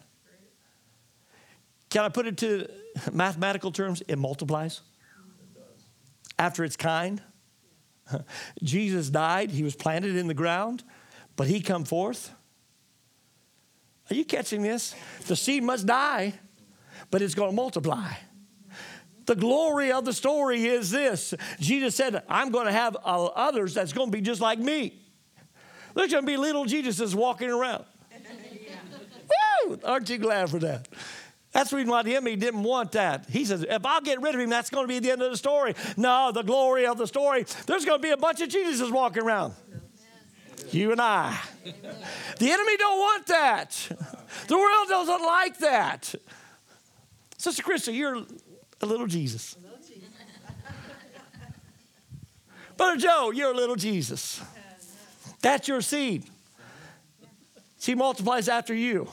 Can 1.90 2.04
I 2.04 2.08
put 2.08 2.28
it 2.28 2.36
to 2.36 2.68
mathematical 3.12 3.72
terms? 3.72 4.00
It 4.06 4.16
multiplies. 4.16 4.80
It 5.56 5.62
After 6.38 6.62
its 6.62 6.76
kind. 6.76 7.20
Jesus 8.62 9.10
died, 9.10 9.50
he 9.50 9.64
was 9.64 9.74
planted 9.74 10.14
in 10.14 10.28
the 10.28 10.34
ground, 10.34 10.84
but 11.34 11.48
he 11.48 11.60
come 11.60 11.84
forth. 11.84 12.32
Are 14.08 14.14
you 14.14 14.24
catching 14.24 14.62
this? 14.62 14.94
The 15.26 15.34
seed 15.34 15.64
must 15.64 15.84
die, 15.84 16.34
but 17.10 17.22
it's 17.22 17.34
going 17.34 17.50
to 17.50 17.56
multiply. 17.56 18.12
The 19.28 19.36
glory 19.36 19.92
of 19.92 20.06
the 20.06 20.14
story 20.14 20.64
is 20.64 20.90
this 20.90 21.34
Jesus 21.60 21.94
said, 21.94 22.22
I'm 22.30 22.50
going 22.50 22.64
to 22.64 22.72
have 22.72 22.96
uh, 23.04 23.26
others 23.26 23.74
that's 23.74 23.92
going 23.92 24.10
to 24.10 24.16
be 24.16 24.22
just 24.22 24.40
like 24.40 24.58
me. 24.58 25.02
There's 25.94 26.10
going 26.10 26.24
to 26.24 26.26
be 26.26 26.38
little 26.38 26.64
Jesuses 26.64 27.14
walking 27.14 27.50
around. 27.50 27.84
Woo! 29.66 29.78
Aren't 29.84 30.08
you 30.08 30.16
glad 30.16 30.48
for 30.48 30.58
that? 30.60 30.88
That's 31.52 31.68
the 31.68 31.76
reason 31.76 31.90
why 31.90 32.04
the 32.04 32.16
enemy 32.16 32.36
didn't 32.36 32.62
want 32.62 32.92
that. 32.92 33.26
He 33.28 33.44
says, 33.44 33.66
if 33.68 33.84
I'll 33.84 34.00
get 34.00 34.22
rid 34.22 34.34
of 34.34 34.40
him, 34.40 34.48
that's 34.48 34.70
going 34.70 34.84
to 34.84 34.88
be 34.88 34.98
the 34.98 35.10
end 35.10 35.20
of 35.20 35.30
the 35.30 35.36
story. 35.36 35.74
No, 35.98 36.32
the 36.32 36.42
glory 36.42 36.86
of 36.86 36.96
the 36.96 37.06
story, 37.06 37.44
there's 37.66 37.84
going 37.84 37.98
to 37.98 38.02
be 38.02 38.12
a 38.12 38.16
bunch 38.16 38.40
of 38.40 38.48
Jesuses 38.48 38.90
walking 38.90 39.24
around. 39.24 39.52
You 40.70 40.92
and 40.92 41.02
I. 41.02 41.38
The 42.38 42.50
enemy 42.50 42.76
don't 42.78 42.98
want 42.98 43.26
that. 43.26 43.88
The 44.46 44.56
world 44.56 44.88
doesn't 44.88 45.22
like 45.22 45.58
that. 45.58 46.14
Sister 47.36 47.62
Krista, 47.62 47.94
you're 47.94 48.24
a 48.80 48.86
little 48.86 49.06
Jesus. 49.06 49.56
Brother 52.76 52.96
Joe, 52.96 53.30
you're 53.32 53.52
a 53.52 53.56
little 53.56 53.76
Jesus. 53.76 54.40
That's 55.40 55.68
your 55.68 55.80
seed. 55.80 56.24
She 57.78 57.94
multiplies 57.94 58.48
after 58.48 58.74
you. 58.74 59.08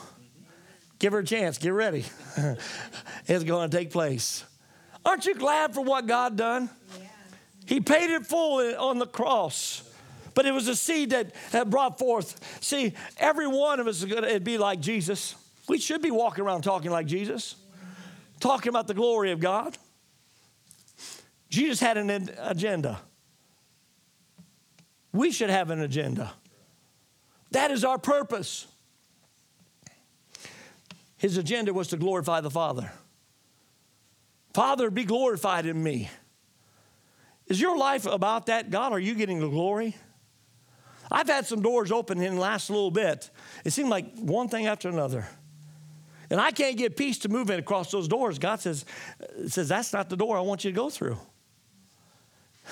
Give 1.00 1.14
her 1.14 1.20
a 1.20 1.26
chance. 1.26 1.58
Get 1.58 1.70
ready. 1.70 2.06
it's 3.28 3.44
going 3.44 3.70
to 3.70 3.78
take 3.78 3.92
place. 3.92 4.44
Aren't 5.06 5.26
you 5.26 5.36
glad 5.36 5.74
for 5.74 5.84
what 5.84 6.08
God 6.08 6.36
done? 6.36 6.70
He 7.66 7.80
paid 7.80 8.12
it 8.12 8.26
full 8.26 8.76
on 8.78 9.00
the 9.00 9.08
cross. 9.08 9.84
But 10.34 10.46
it 10.46 10.52
was 10.52 10.68
a 10.68 10.76
seed 10.76 11.12
that, 11.12 11.34
that 11.52 11.70
brought 11.70 11.98
forth. 11.98 12.60
See, 12.62 12.94
every 13.18 13.48
one 13.48 13.80
of 13.80 13.88
us 13.88 14.00
is 14.00 14.06
going 14.06 14.24
to 14.24 14.40
be 14.40 14.58
like 14.58 14.80
Jesus. 14.80 15.36
We 15.68 15.80
should 15.80 16.02
be 16.02 16.12
walking 16.12 16.44
around 16.44 16.64
talking 16.64 16.92
like 16.92 17.08
Jesus, 17.08 17.56
talking 18.46 18.70
about 18.70 18.86
the 18.86 18.94
glory 18.94 19.32
of 19.32 19.40
God. 19.40 19.76
Jesus 21.50 21.80
had 21.80 21.98
an 21.98 22.30
agenda. 22.38 23.00
We 25.12 25.32
should 25.32 25.50
have 25.50 25.72
an 25.72 25.82
agenda. 25.82 26.32
That 27.52 27.72
is 27.72 27.84
our 27.84 27.98
purpose. 27.98 28.68
His 31.18 31.38
agenda 31.38 31.74
was 31.74 31.88
to 31.88 31.98
glorify 31.98 32.42
the 32.42 32.52
Father. 32.52 32.92
Father, 34.54 34.92
be 34.92 35.06
glorified 35.06 35.66
in 35.66 35.82
me. 35.82 36.10
Is 37.48 37.60
your 37.60 37.76
life 37.76 38.06
about 38.06 38.46
that? 38.46 38.70
God, 38.70 38.92
are 38.92 39.00
you 39.00 39.16
getting 39.16 39.40
the 39.40 39.50
glory? 39.50 39.96
I've 41.12 41.28
had 41.28 41.48
some 41.48 41.64
doors 41.64 41.92
open 41.92 42.22
in 42.22 42.36
the 42.36 42.42
last 42.42 42.70
little 42.70 42.92
bit. 42.92 43.32
It 43.64 43.72
seemed 43.72 43.90
like 43.90 44.16
one 44.20 44.50
thing 44.50 44.68
after 44.68 44.88
another. 44.88 45.28
And 46.30 46.42
I 46.42 46.52
can't 46.52 46.78
get 46.78 46.98
peace 46.98 47.20
to 47.20 47.30
move 47.30 47.50
in 47.50 47.60
across 47.60 47.92
those 47.92 48.08
doors. 48.08 48.40
God 48.40 48.60
says, 48.60 48.86
says 49.48 49.70
That's 49.70 49.94
not 49.94 50.10
the 50.10 50.18
door 50.18 50.38
I 50.38 50.42
want 50.42 50.64
you 50.64 50.72
to 50.72 50.76
go 50.76 50.90
through. 50.90 51.18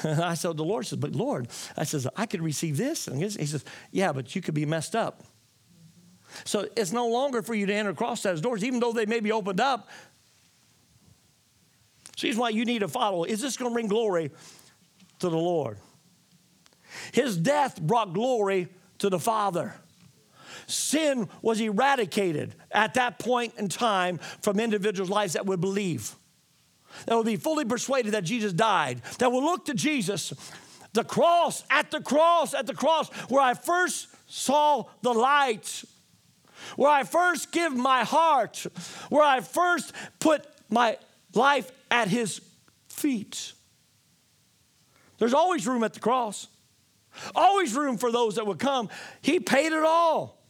And 0.04 0.22
I 0.24 0.34
said, 0.34 0.58
The 0.58 0.64
Lord 0.64 0.86
says, 0.86 1.00
But 1.00 1.14
Lord, 1.14 1.48
I 1.78 1.84
says, 1.84 2.08
I 2.16 2.26
could 2.26 2.42
receive 2.42 2.78
this. 2.78 3.08
And 3.08 3.22
he 3.22 3.30
says, 3.30 3.64
Yeah, 3.92 4.12
but 4.12 4.36
you 4.36 4.42
could 4.42 4.56
be 4.56 4.66
messed 4.66 4.96
up. 4.96 5.24
So 6.46 6.68
it's 6.76 6.92
no 6.92 7.08
longer 7.08 7.42
for 7.42 7.54
you 7.54 7.66
to 7.68 7.74
enter 7.74 7.92
across 7.92 8.24
those 8.24 8.42
doors, 8.42 8.64
even 8.64 8.80
though 8.80 8.92
they 8.92 9.06
may 9.06 9.20
be 9.20 9.32
opened 9.32 9.60
up. 9.60 9.90
So 12.16 12.28
here's 12.28 12.38
why 12.38 12.50
you 12.50 12.66
need 12.66 12.80
to 12.80 12.88
follow. 12.88 13.24
Is 13.24 13.42
this 13.42 13.58
going 13.58 13.72
to 13.72 13.74
bring 13.74 13.88
glory 13.88 14.32
to 15.20 15.30
the 15.30 15.38
Lord? 15.38 15.78
His 17.12 17.38
death 17.38 17.82
brought 17.82 18.14
glory 18.14 18.68
to 19.00 19.10
the 19.10 19.20
Father. 19.20 19.74
Sin 20.68 21.30
was 21.42 21.60
eradicated 21.60 22.56
at 22.72 22.96
that 22.96 23.20
point 23.20 23.54
in 23.58 23.70
time 23.70 24.20
from 24.42 24.60
individuals' 24.60 25.10
lives 25.10 25.34
that 25.34 25.46
would 25.46 25.62
believe, 25.62 26.16
that 27.06 27.16
would 27.16 27.26
be 27.26 27.36
fully 27.36 27.66
persuaded 27.66 28.14
that 28.14 28.24
Jesus 28.24 28.54
died, 28.54 29.02
that 29.20 29.32
would 29.32 29.44
look 29.44 29.66
to 29.66 29.74
Jesus, 29.74 30.34
the 30.94 31.04
cross, 31.04 31.64
at 31.70 31.92
the 31.92 32.02
cross, 32.02 32.54
at 32.54 32.68
the 32.68 32.74
cross, 32.74 33.10
where 33.30 33.42
I 33.42 33.54
first 33.54 34.08
saw 34.28 34.86
the 35.02 35.14
light, 35.14 35.84
where 36.76 36.92
I 36.92 37.04
first 37.04 37.52
give 37.52 37.76
my 37.76 38.04
heart, 38.04 38.66
where 39.10 39.24
I 39.24 39.42
first 39.42 39.94
put 40.20 40.46
my 40.70 40.98
life 41.34 41.72
at 41.92 42.08
his 42.08 42.42
feet. 42.88 43.54
There's 45.18 45.34
always 45.34 45.68
room 45.68 45.84
at 45.84 45.94
the 45.94 46.00
cross. 46.00 46.48
Always 47.36 47.76
room 47.76 47.98
for 47.98 48.12
those 48.12 48.36
that 48.36 48.48
would 48.48 48.60
come. 48.60 48.90
He 49.22 49.40
paid 49.40 49.72
it 49.72 49.84
all. 49.84 50.43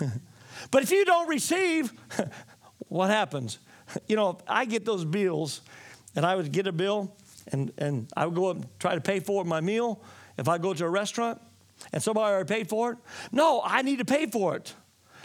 but 0.70 0.82
if 0.82 0.90
you 0.90 1.04
don't 1.04 1.28
receive, 1.28 1.92
what 2.88 3.10
happens? 3.10 3.58
You 4.06 4.16
know, 4.16 4.38
I 4.48 4.64
get 4.64 4.86
those 4.86 5.04
bills, 5.04 5.60
and 6.16 6.24
I 6.24 6.34
would 6.34 6.50
get 6.50 6.66
a 6.66 6.72
bill, 6.72 7.14
and, 7.48 7.70
and 7.76 8.08
I 8.16 8.24
would 8.24 8.34
go 8.34 8.46
up 8.46 8.56
and 8.56 8.66
try 8.78 8.94
to 8.94 9.02
pay 9.02 9.20
for 9.20 9.44
my 9.44 9.60
meal. 9.60 10.02
If 10.38 10.48
I 10.48 10.56
go 10.56 10.72
to 10.72 10.86
a 10.86 10.88
restaurant 10.88 11.42
and 11.92 12.02
somebody 12.02 12.32
already 12.32 12.48
paid 12.48 12.68
for 12.70 12.92
it, 12.92 12.98
no, 13.32 13.60
I 13.62 13.82
need 13.82 13.98
to 13.98 14.06
pay 14.06 14.24
for 14.26 14.56
it. 14.56 14.72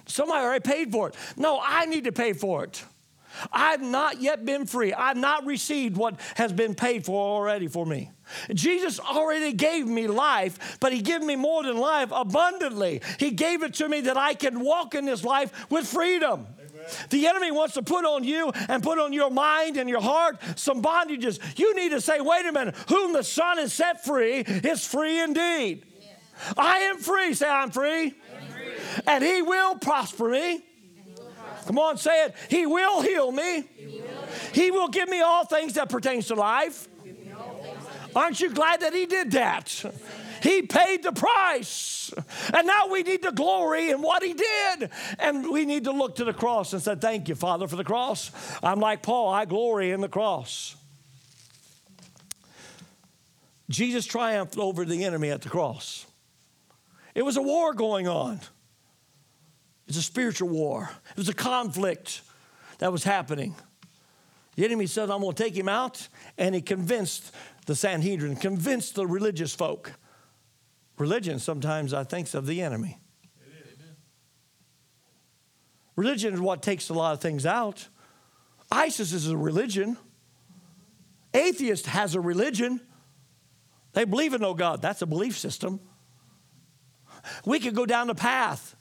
Somebody 0.05 0.43
already 0.43 0.69
paid 0.69 0.91
for 0.91 1.07
it. 1.07 1.15
No, 1.37 1.61
I 1.63 1.85
need 1.85 2.05
to 2.05 2.11
pay 2.11 2.33
for 2.33 2.65
it. 2.65 2.83
I've 3.53 3.81
not 3.81 4.21
yet 4.21 4.45
been 4.45 4.65
free. 4.65 4.93
I've 4.93 5.17
not 5.17 5.45
received 5.45 5.95
what 5.95 6.19
has 6.35 6.51
been 6.51 6.75
paid 6.75 7.05
for 7.05 7.21
already 7.21 7.67
for 7.67 7.85
me. 7.85 8.11
Jesus 8.53 8.99
already 8.99 9.53
gave 9.53 9.87
me 9.87 10.07
life, 10.07 10.77
but 10.79 10.93
He 10.93 11.01
gave 11.01 11.21
me 11.21 11.35
more 11.35 11.63
than 11.63 11.77
life 11.77 12.09
abundantly. 12.11 13.01
He 13.19 13.31
gave 13.31 13.63
it 13.63 13.75
to 13.75 13.89
me 13.89 14.01
that 14.01 14.17
I 14.17 14.33
can 14.33 14.59
walk 14.59 14.95
in 14.95 15.05
this 15.05 15.23
life 15.23 15.69
with 15.69 15.87
freedom. 15.87 16.47
Amen. 16.59 16.95
The 17.09 17.27
enemy 17.27 17.51
wants 17.51 17.73
to 17.75 17.81
put 17.81 18.05
on 18.05 18.23
you 18.23 18.51
and 18.69 18.81
put 18.81 18.99
on 18.99 19.13
your 19.13 19.29
mind 19.29 19.77
and 19.77 19.89
your 19.89 20.01
heart 20.01 20.37
some 20.55 20.81
bondages. 20.81 21.39
You 21.57 21.75
need 21.75 21.89
to 21.89 22.01
say, 22.01 22.21
wait 22.21 22.45
a 22.45 22.51
minute, 22.51 22.75
whom 22.89 23.13
the 23.13 23.23
Son 23.23 23.57
has 23.57 23.73
set 23.73 24.03
free 24.03 24.39
is 24.39 24.85
free 24.85 25.19
indeed. 25.19 25.85
Yes. 25.99 26.53
I 26.57 26.77
am 26.79 26.97
free. 26.97 27.33
Say, 27.33 27.49
I'm 27.49 27.71
free. 27.71 28.05
I'm 28.05 28.47
free. 28.51 28.73
And 29.05 29.23
He 29.23 29.41
will 29.41 29.75
prosper 29.75 30.29
me. 30.29 30.63
Come 31.65 31.79
on, 31.79 31.97
say 31.97 32.25
it. 32.25 32.35
He 32.49 32.65
will 32.65 33.01
heal 33.01 33.29
me. 33.31 33.67
He 33.75 33.85
will, 33.85 34.07
he 34.53 34.71
will 34.71 34.87
give 34.87 35.09
me 35.09 35.19
all 35.21 35.45
things 35.45 35.73
that 35.73 35.89
pertains 35.89 36.27
to 36.27 36.35
life. 36.35 36.87
Aren't 38.17 38.39
you 38.39 38.49
glad 38.49 38.79
that 38.79 38.93
he 38.93 39.05
did 39.05 39.29
that? 39.33 39.85
He 40.41 40.63
paid 40.63 41.03
the 41.03 41.11
price. 41.11 42.11
And 42.51 42.65
now 42.65 42.87
we 42.87 43.03
need 43.03 43.21
to 43.21 43.31
glory 43.31 43.91
in 43.91 44.01
what 44.01 44.23
he 44.23 44.33
did. 44.33 44.89
And 45.19 45.51
we 45.51 45.65
need 45.65 45.83
to 45.83 45.91
look 45.91 46.15
to 46.15 46.25
the 46.25 46.33
cross 46.33 46.73
and 46.73 46.81
say, 46.81 46.95
Thank 46.95 47.29
you, 47.29 47.35
Father, 47.35 47.67
for 47.67 47.75
the 47.75 47.83
cross. 47.83 48.31
I'm 48.63 48.79
like 48.79 49.03
Paul, 49.03 49.29
I 49.29 49.45
glory 49.45 49.91
in 49.91 50.01
the 50.01 50.09
cross. 50.09 50.75
Jesus 53.69 54.07
triumphed 54.07 54.57
over 54.57 54.83
the 54.83 55.03
enemy 55.03 55.29
at 55.29 55.43
the 55.43 55.49
cross. 55.49 56.07
It 57.13 57.21
was 57.21 57.37
a 57.37 57.41
war 57.41 57.75
going 57.75 58.07
on. 58.07 58.39
It's 59.87 59.97
a 59.97 60.01
spiritual 60.01 60.49
war. 60.49 60.89
It 61.11 61.17
was 61.17 61.29
a 61.29 61.35
conflict 61.35 62.21
that 62.79 62.91
was 62.91 63.03
happening. 63.03 63.53
The 64.55 64.65
enemy 64.65 64.87
said, 64.87 65.11
I'm 65.11 65.21
going 65.21 65.35
to 65.35 65.43
take 65.43 65.55
him 65.55 65.69
out. 65.69 66.07
And 66.35 66.55
he 66.55 66.61
convinced 66.61 67.31
the 67.67 67.75
Sanhedrin, 67.75 68.35
convinced 68.35 68.95
the 68.95 69.05
religious 69.05 69.53
folk. 69.53 69.93
Religion 70.97 71.37
sometimes 71.37 71.93
I 71.93 72.03
think 72.03 72.33
of 72.33 72.47
the 72.47 72.61
enemy. 72.61 72.97
Religion 75.95 76.33
is 76.33 76.39
what 76.39 76.63
takes 76.63 76.89
a 76.89 76.93
lot 76.93 77.13
of 77.13 77.21
things 77.21 77.45
out. 77.45 77.87
ISIS 78.71 79.13
is 79.13 79.29
a 79.29 79.37
religion. 79.37 79.97
Atheist 81.33 81.85
has 81.85 82.15
a 82.15 82.21
religion. 82.21 82.81
They 83.93 84.05
believe 84.05 84.33
in 84.33 84.41
no 84.41 84.55
God. 84.55 84.81
That's 84.81 85.03
a 85.03 85.05
belief 85.05 85.37
system. 85.37 85.79
We 87.45 87.59
could 87.59 87.75
go 87.75 87.85
down 87.85 88.07
the 88.07 88.15
path 88.15 88.75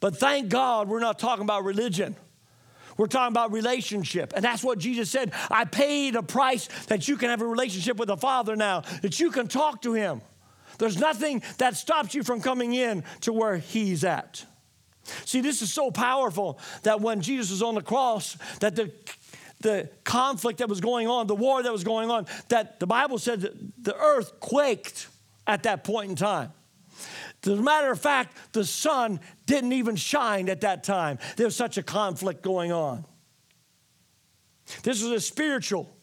but 0.00 0.16
thank 0.16 0.48
God 0.48 0.88
we're 0.88 1.00
not 1.00 1.18
talking 1.18 1.44
about 1.44 1.64
religion. 1.64 2.16
We're 2.96 3.06
talking 3.06 3.32
about 3.32 3.52
relationship. 3.52 4.32
And 4.36 4.44
that's 4.44 4.62
what 4.62 4.78
Jesus 4.78 5.10
said. 5.10 5.32
I 5.50 5.64
paid 5.64 6.16
a 6.16 6.22
price 6.22 6.68
that 6.86 7.08
you 7.08 7.16
can 7.16 7.30
have 7.30 7.42
a 7.42 7.46
relationship 7.46 7.96
with 7.96 8.08
the 8.08 8.16
Father 8.16 8.56
now, 8.56 8.82
that 9.02 9.18
you 9.18 9.30
can 9.30 9.48
talk 9.48 9.82
to 9.82 9.94
Him. 9.94 10.20
There's 10.78 10.98
nothing 10.98 11.42
that 11.58 11.76
stops 11.76 12.14
you 12.14 12.22
from 12.22 12.40
coming 12.40 12.74
in 12.74 13.04
to 13.22 13.32
where 13.32 13.56
He's 13.56 14.04
at. 14.04 14.44
See, 15.24 15.40
this 15.40 15.60
is 15.60 15.72
so 15.72 15.90
powerful 15.90 16.58
that 16.82 17.00
when 17.00 17.20
Jesus 17.20 17.50
was 17.50 17.62
on 17.62 17.74
the 17.74 17.82
cross, 17.82 18.38
that 18.60 18.74
the 18.74 18.90
the 19.60 19.88
conflict 20.04 20.58
that 20.58 20.68
was 20.68 20.80
going 20.80 21.08
on, 21.08 21.26
the 21.26 21.34
war 21.34 21.62
that 21.62 21.72
was 21.72 21.84
going 21.84 22.10
on, 22.10 22.26
that 22.48 22.78
the 22.80 22.86
Bible 22.86 23.18
said 23.18 23.40
that 23.40 23.54
the 23.82 23.96
earth 23.96 24.38
quaked 24.38 25.08
at 25.46 25.62
that 25.62 25.84
point 25.84 26.10
in 26.10 26.16
time. 26.16 26.52
As 27.46 27.58
a 27.58 27.62
matter 27.62 27.90
of 27.90 28.00
fact, 28.00 28.36
the 28.52 28.64
sun 28.64 29.20
didn't 29.46 29.72
even 29.72 29.96
shine 29.96 30.48
at 30.48 30.62
that 30.62 30.82
time. 30.84 31.18
There 31.36 31.46
was 31.46 31.56
such 31.56 31.76
a 31.76 31.82
conflict 31.82 32.42
going 32.42 32.72
on. 32.72 33.04
This 34.82 35.02
was 35.02 35.12
a 35.12 35.20
spiritual 35.20 35.94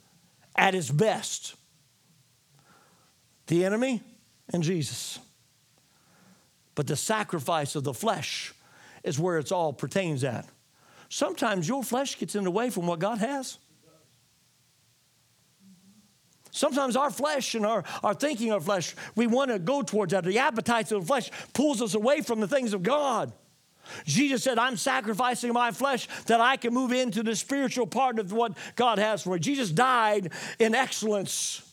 at 0.56 0.76
its 0.76 0.92
best. 0.92 1.56
The 3.48 3.66
enemy 3.66 4.04
and 4.54 4.62
Jesus. 4.62 5.20
But 6.76 6.88
the 6.88 6.96
sacrifice 6.96 7.76
of 7.76 7.84
the 7.84 7.94
flesh 7.94 8.54
is 9.04 9.20
where 9.20 9.40
it's 9.40 9.52
all 9.52 9.74
pertains 9.74 10.24
at. 10.24 10.48
Sometimes 11.10 11.68
your 11.68 11.84
flesh 11.84 12.18
gets 12.18 12.36
in 12.36 12.44
the 12.44 12.52
way 12.52 12.70
from 12.70 12.88
what 12.88 13.00
God 13.00 13.18
has. 13.18 13.58
Sometimes 16.52 16.96
our 16.98 17.10
flesh 17.10 17.56
and 17.56 17.66
our, 17.66 17.84
our 18.04 18.14
thinking 18.14 18.52
of 18.52 18.66
flesh, 18.66 18.94
we 19.16 19.26
want 19.26 19.52
to 19.52 19.60
go 19.60 19.82
towards 19.82 20.12
that. 20.12 20.26
The 20.26 20.40
appetites 20.40 20.92
of 20.92 21.02
the 21.02 21.08
flesh 21.08 21.32
pulls 21.54 21.82
us 21.82 21.96
away 21.96 22.22
from 22.22 22.42
the 22.42 22.48
things 22.48 22.74
of 22.74 22.84
God. 22.84 23.32
Jesus 24.06 24.44
said, 24.44 24.60
I'm 24.60 24.78
sacrificing 24.78 25.54
my 25.54 25.72
flesh 25.72 26.08
that 26.26 26.40
I 26.40 26.58
can 26.58 26.74
move 26.74 26.92
into 26.92 27.24
the 27.24 27.36
spiritual 27.36 27.88
part 27.88 28.20
of 28.20 28.32
what 28.32 28.58
God 28.76 29.00
has 29.00 29.24
for 29.24 29.34
me. 29.34 29.40
Jesus 29.40 29.72
died 29.72 30.32
in 30.60 30.76
excellence. 30.76 31.68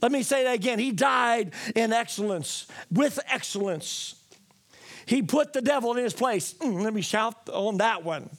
Let 0.00 0.10
me 0.10 0.22
say 0.22 0.44
that 0.44 0.54
again. 0.54 0.78
He 0.78 0.90
died 0.90 1.52
in 1.76 1.92
excellence, 1.92 2.66
with 2.90 3.20
excellence. 3.28 4.21
He 5.06 5.22
put 5.22 5.52
the 5.52 5.62
devil 5.62 5.92
in 5.96 6.02
his 6.02 6.14
place. 6.14 6.54
Mm, 6.54 6.82
let 6.82 6.94
me 6.94 7.02
shout 7.02 7.48
on 7.48 7.78
that 7.78 8.04
one. 8.04 8.30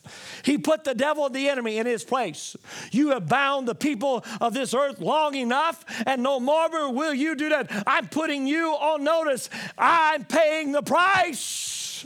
He 0.43 0.57
put 0.57 0.83
the 0.83 0.95
devil, 0.95 1.29
the 1.29 1.49
enemy, 1.49 1.77
in 1.77 1.85
his 1.85 2.03
place. 2.03 2.55
You 2.91 3.09
have 3.09 3.27
bound 3.27 3.67
the 3.67 3.75
people 3.75 4.23
of 4.41 4.53
this 4.53 4.73
earth 4.73 4.99
long 4.99 5.35
enough, 5.35 5.83
and 6.05 6.23
no 6.23 6.39
more 6.39 6.91
will 6.91 7.13
you 7.13 7.35
do 7.35 7.49
that. 7.49 7.83
I'm 7.87 8.07
putting 8.07 8.47
you 8.47 8.71
on 8.71 9.03
notice. 9.03 9.49
I'm 9.77 10.25
paying 10.25 10.71
the 10.71 10.81
price. 10.81 12.05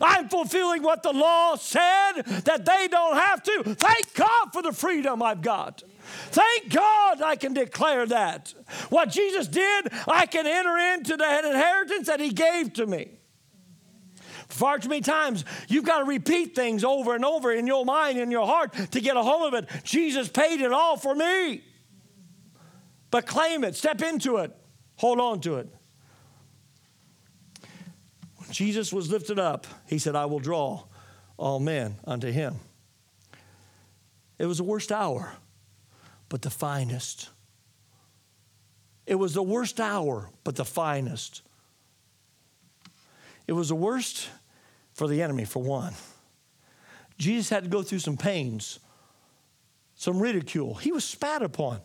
I'm 0.00 0.28
fulfilling 0.28 0.82
what 0.82 1.02
the 1.02 1.12
law 1.12 1.56
said 1.56 2.22
that 2.44 2.64
they 2.64 2.88
don't 2.88 3.16
have 3.16 3.42
to. 3.44 3.74
Thank 3.74 4.14
God 4.14 4.52
for 4.52 4.62
the 4.62 4.72
freedom 4.72 5.22
I've 5.22 5.42
got. 5.42 5.82
Thank 6.30 6.72
God 6.72 7.22
I 7.22 7.36
can 7.36 7.52
declare 7.52 8.06
that. 8.06 8.54
What 8.88 9.10
Jesus 9.10 9.46
did, 9.46 9.88
I 10.06 10.26
can 10.26 10.46
enter 10.46 10.76
into 10.76 11.16
the 11.16 11.50
inheritance 11.50 12.06
that 12.06 12.20
He 12.20 12.30
gave 12.30 12.72
to 12.74 12.86
me. 12.86 13.17
Far 14.48 14.78
too 14.78 14.88
many 14.88 15.02
times, 15.02 15.44
you've 15.68 15.84
got 15.84 15.98
to 15.98 16.04
repeat 16.04 16.54
things 16.54 16.84
over 16.84 17.14
and 17.14 17.24
over 17.24 17.52
in 17.52 17.66
your 17.66 17.84
mind, 17.84 18.18
in 18.18 18.30
your 18.30 18.46
heart, 18.46 18.72
to 18.92 19.00
get 19.00 19.16
a 19.16 19.22
hold 19.22 19.52
of 19.52 19.62
it. 19.62 19.84
Jesus 19.84 20.28
paid 20.28 20.60
it 20.60 20.72
all 20.72 20.96
for 20.96 21.14
me. 21.14 21.62
But 23.10 23.26
claim 23.26 23.64
it, 23.64 23.74
step 23.74 24.02
into 24.02 24.38
it, 24.38 24.54
hold 24.96 25.20
on 25.20 25.40
to 25.42 25.56
it. 25.56 25.68
When 28.36 28.50
Jesus 28.50 28.92
was 28.92 29.10
lifted 29.10 29.38
up, 29.38 29.66
He 29.86 29.98
said, 29.98 30.16
I 30.16 30.26
will 30.26 30.40
draw 30.40 30.84
all 31.36 31.60
men 31.60 31.96
unto 32.06 32.30
Him. 32.30 32.56
It 34.38 34.46
was 34.46 34.58
the 34.58 34.64
worst 34.64 34.92
hour 34.92 35.36
but 36.28 36.42
the 36.42 36.50
finest. 36.50 37.30
It 39.06 39.14
was 39.14 39.34
the 39.34 39.42
worst 39.42 39.80
hour, 39.80 40.30
but 40.44 40.56
the 40.56 40.64
finest. 40.64 41.42
It 43.46 43.52
was 43.52 43.70
the 43.70 43.74
worst 43.74 44.28
for 44.98 45.06
the 45.06 45.22
enemy, 45.22 45.44
for 45.44 45.62
one. 45.62 45.94
Jesus 47.18 47.48
had 47.48 47.62
to 47.62 47.70
go 47.70 47.82
through 47.82 48.00
some 48.00 48.16
pains, 48.16 48.80
some 49.94 50.18
ridicule. 50.18 50.74
He 50.74 50.90
was 50.90 51.04
spat 51.04 51.40
upon, 51.40 51.80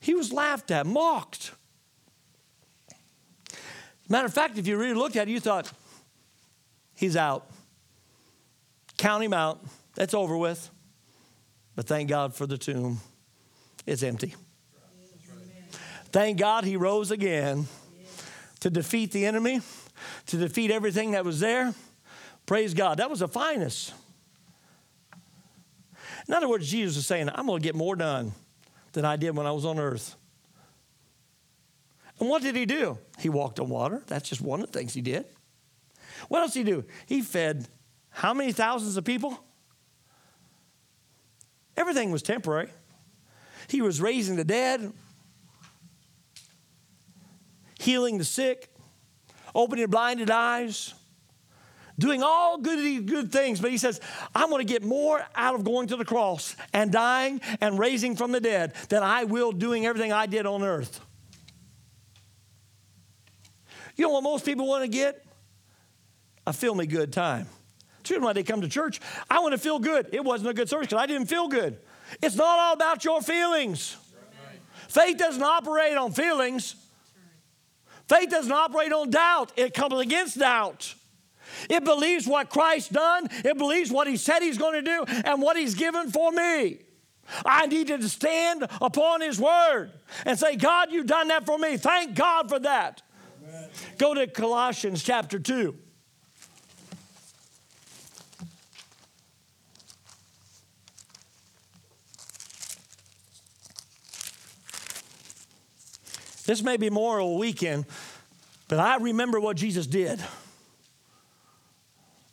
he 0.00 0.14
was 0.14 0.32
laughed 0.32 0.72
at, 0.72 0.84
mocked. 0.84 1.52
Matter 4.08 4.26
of 4.26 4.34
fact, 4.34 4.58
if 4.58 4.66
you 4.66 4.76
really 4.76 4.94
looked 4.94 5.16
at 5.16 5.28
it, 5.28 5.30
you 5.30 5.40
thought, 5.40 5.72
he's 6.94 7.16
out. 7.16 7.48
Count 8.98 9.24
him 9.24 9.32
out. 9.32 9.64
That's 9.94 10.12
over 10.12 10.36
with. 10.36 10.68
But 11.74 11.86
thank 11.86 12.10
God 12.10 12.34
for 12.34 12.46
the 12.46 12.58
tomb 12.58 13.00
it's 13.86 14.02
empty. 14.02 14.34
Thank 16.06 16.38
God 16.38 16.64
he 16.64 16.76
rose 16.76 17.10
again 17.10 17.66
to 18.60 18.70
defeat 18.70 19.12
the 19.12 19.24
enemy, 19.24 19.60
to 20.26 20.36
defeat 20.36 20.70
everything 20.70 21.12
that 21.12 21.24
was 21.24 21.40
there. 21.40 21.74
Praise 22.46 22.74
God. 22.74 22.98
That 22.98 23.10
was 23.10 23.20
the 23.20 23.28
finest. 23.28 23.92
In 26.28 26.34
other 26.34 26.48
words, 26.48 26.70
Jesus 26.70 26.96
is 26.96 27.06
saying, 27.06 27.28
I'm 27.34 27.46
going 27.46 27.60
to 27.60 27.64
get 27.64 27.74
more 27.74 27.96
done 27.96 28.32
than 28.92 29.04
I 29.04 29.16
did 29.16 29.36
when 29.36 29.46
I 29.46 29.52
was 29.52 29.64
on 29.64 29.78
earth. 29.78 30.16
And 32.20 32.28
what 32.28 32.42
did 32.42 32.56
he 32.56 32.64
do? 32.64 32.98
He 33.18 33.28
walked 33.28 33.58
on 33.60 33.68
water. 33.68 34.02
That's 34.06 34.28
just 34.28 34.40
one 34.40 34.60
of 34.60 34.70
the 34.70 34.78
things 34.78 34.94
he 34.94 35.00
did. 35.00 35.26
What 36.28 36.40
else 36.40 36.54
did 36.54 36.66
he 36.66 36.72
do? 36.72 36.84
He 37.06 37.22
fed 37.22 37.68
how 38.10 38.32
many 38.32 38.52
thousands 38.52 38.96
of 38.96 39.04
people? 39.04 39.38
Everything 41.76 42.12
was 42.12 42.22
temporary. 42.22 42.68
He 43.68 43.82
was 43.82 44.00
raising 44.00 44.36
the 44.36 44.44
dead, 44.44 44.92
healing 47.80 48.18
the 48.18 48.24
sick, 48.24 48.72
opening 49.54 49.88
blinded 49.88 50.30
eyes, 50.30 50.94
doing 51.98 52.22
all 52.22 52.58
good, 52.58 53.06
good 53.06 53.32
things. 53.32 53.60
But 53.60 53.70
he 53.70 53.78
says, 53.78 54.00
I'm 54.34 54.50
going 54.50 54.66
to 54.66 54.72
get 54.72 54.82
more 54.82 55.24
out 55.34 55.54
of 55.54 55.64
going 55.64 55.88
to 55.88 55.96
the 55.96 56.04
cross 56.04 56.56
and 56.72 56.90
dying 56.90 57.40
and 57.60 57.78
raising 57.78 58.16
from 58.16 58.32
the 58.32 58.40
dead 58.40 58.74
than 58.88 59.02
I 59.02 59.24
will 59.24 59.52
doing 59.52 59.86
everything 59.86 60.12
I 60.12 60.26
did 60.26 60.46
on 60.46 60.62
earth. 60.62 61.00
You 63.96 64.06
know 64.06 64.12
what 64.12 64.22
most 64.22 64.44
people 64.44 64.66
want 64.66 64.82
to 64.82 64.88
get? 64.88 65.24
A 66.46 66.52
feel 66.52 66.74
me 66.74 66.86
good 66.86 67.12
time. 67.12 67.46
Children, 68.02 68.26
when 68.26 68.34
they 68.34 68.42
come 68.42 68.60
to 68.60 68.68
church, 68.68 69.00
I 69.30 69.40
want 69.40 69.52
to 69.52 69.58
feel 69.58 69.78
good. 69.78 70.08
It 70.12 70.22
wasn't 70.22 70.50
a 70.50 70.54
good 70.54 70.68
service 70.68 70.88
because 70.88 71.02
I 71.02 71.06
didn't 71.06 71.26
feel 71.26 71.48
good. 71.48 71.78
It's 72.22 72.36
not 72.36 72.58
all 72.58 72.74
about 72.74 73.04
your 73.04 73.22
feelings. 73.22 73.96
Faith 74.88 75.16
doesn't 75.16 75.42
operate 75.42 75.96
on 75.96 76.12
feelings. 76.12 76.76
Faith 78.08 78.28
doesn't 78.28 78.52
operate 78.52 78.92
on 78.92 79.10
doubt. 79.10 79.52
It 79.56 79.72
comes 79.72 79.98
against 79.98 80.38
doubt. 80.38 80.94
It 81.68 81.84
believes 81.84 82.26
what 82.26 82.50
Christ 82.50 82.92
done. 82.92 83.28
It 83.44 83.58
believes 83.58 83.90
what 83.90 84.06
he 84.06 84.16
said 84.16 84.40
he's 84.40 84.58
going 84.58 84.74
to 84.74 84.82
do 84.82 85.04
and 85.24 85.40
what 85.40 85.56
he's 85.56 85.74
given 85.74 86.10
for 86.10 86.30
me. 86.30 86.78
I 87.44 87.66
need 87.66 87.88
to 87.88 88.08
stand 88.08 88.68
upon 88.80 89.20
his 89.20 89.40
word 89.40 89.92
and 90.26 90.38
say, 90.38 90.56
God, 90.56 90.92
you've 90.92 91.06
done 91.06 91.28
that 91.28 91.46
for 91.46 91.58
me. 91.58 91.76
Thank 91.76 92.14
God 92.14 92.48
for 92.48 92.58
that. 92.58 93.02
Amen. 93.48 93.68
Go 93.98 94.14
to 94.14 94.26
Colossians 94.26 95.02
chapter 95.02 95.38
2. 95.38 95.78
This 106.46 106.62
may 106.62 106.76
be 106.76 106.90
more 106.90 107.20
of 107.20 107.26
a 107.26 107.34
weekend, 107.34 107.86
but 108.68 108.78
I 108.78 108.96
remember 108.96 109.40
what 109.40 109.56
Jesus 109.56 109.86
did. 109.86 110.22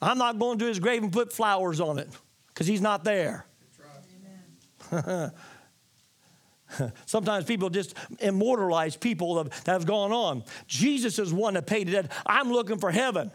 I'm 0.02 0.18
not 0.18 0.40
going 0.40 0.60
to 0.60 0.66
his 0.66 0.80
grave 0.80 1.04
and 1.04 1.12
put 1.12 1.32
flowers 1.32 1.80
on 1.80 2.00
it 2.00 2.10
because 2.48 2.68
he's 2.68 2.82
not 2.82 3.04
there. 3.04 3.46
Sometimes 7.06 7.46
people 7.46 7.70
just 7.70 7.96
immortalize 8.20 8.96
people 8.96 9.44
that 9.44 9.66
have 9.66 9.86
gone 9.86 10.12
on. 10.12 10.44
Jesus 10.68 11.20
is 11.20 11.34
one 11.34 11.54
that 11.56 11.68
paid 11.68 11.88
the 11.88 11.92
debt. 11.92 12.12
I'm 12.26 12.52
looking 12.52 12.80
for 12.80 12.90
heaven. 12.92 13.32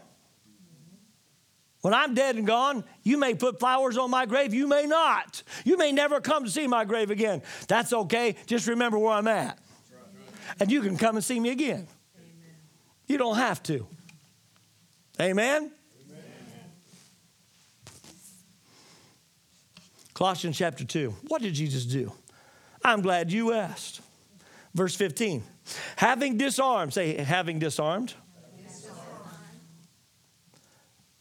When 1.81 1.93
I'm 1.93 2.15
dead 2.15 2.35
and 2.35 2.45
gone, 2.45 2.83
you 3.03 3.17
may 3.17 3.33
put 3.35 3.59
flowers 3.59 3.97
on 3.97 4.09
my 4.09 4.25
grave, 4.25 4.53
you 4.53 4.67
may 4.67 4.85
not. 4.85 5.43
You 5.63 5.77
may 5.77 5.91
never 5.91 6.19
come 6.19 6.43
to 6.43 6.49
see 6.49 6.67
my 6.67 6.83
grave 6.83 7.11
again. 7.11 7.43
That's 7.67 7.93
okay. 7.93 8.35
Just 8.45 8.67
remember 8.67 8.97
where 8.97 9.13
I'm 9.13 9.27
at 9.27 9.57
and 10.59 10.71
you 10.71 10.81
can 10.81 10.97
come 10.97 11.15
and 11.15 11.23
see 11.23 11.39
me 11.39 11.49
again. 11.49 11.87
You 13.07 13.17
don't 13.17 13.37
have 13.37 13.61
to. 13.63 13.87
Amen? 15.19 15.71
Colossians 20.17 20.57
chapter 20.57 20.83
2. 20.83 21.13
What 21.27 21.43
did 21.43 21.53
Jesus 21.53 21.85
do? 21.85 22.11
I'm 22.83 23.03
glad 23.03 23.31
you 23.31 23.53
asked. 23.53 24.01
Verse 24.73 24.95
15. 24.95 25.43
Having 25.95 26.37
disarmed, 26.39 26.91
say, 26.91 27.17
having 27.17 27.59
disarmed. 27.59 28.15
disarmed. 28.67 28.97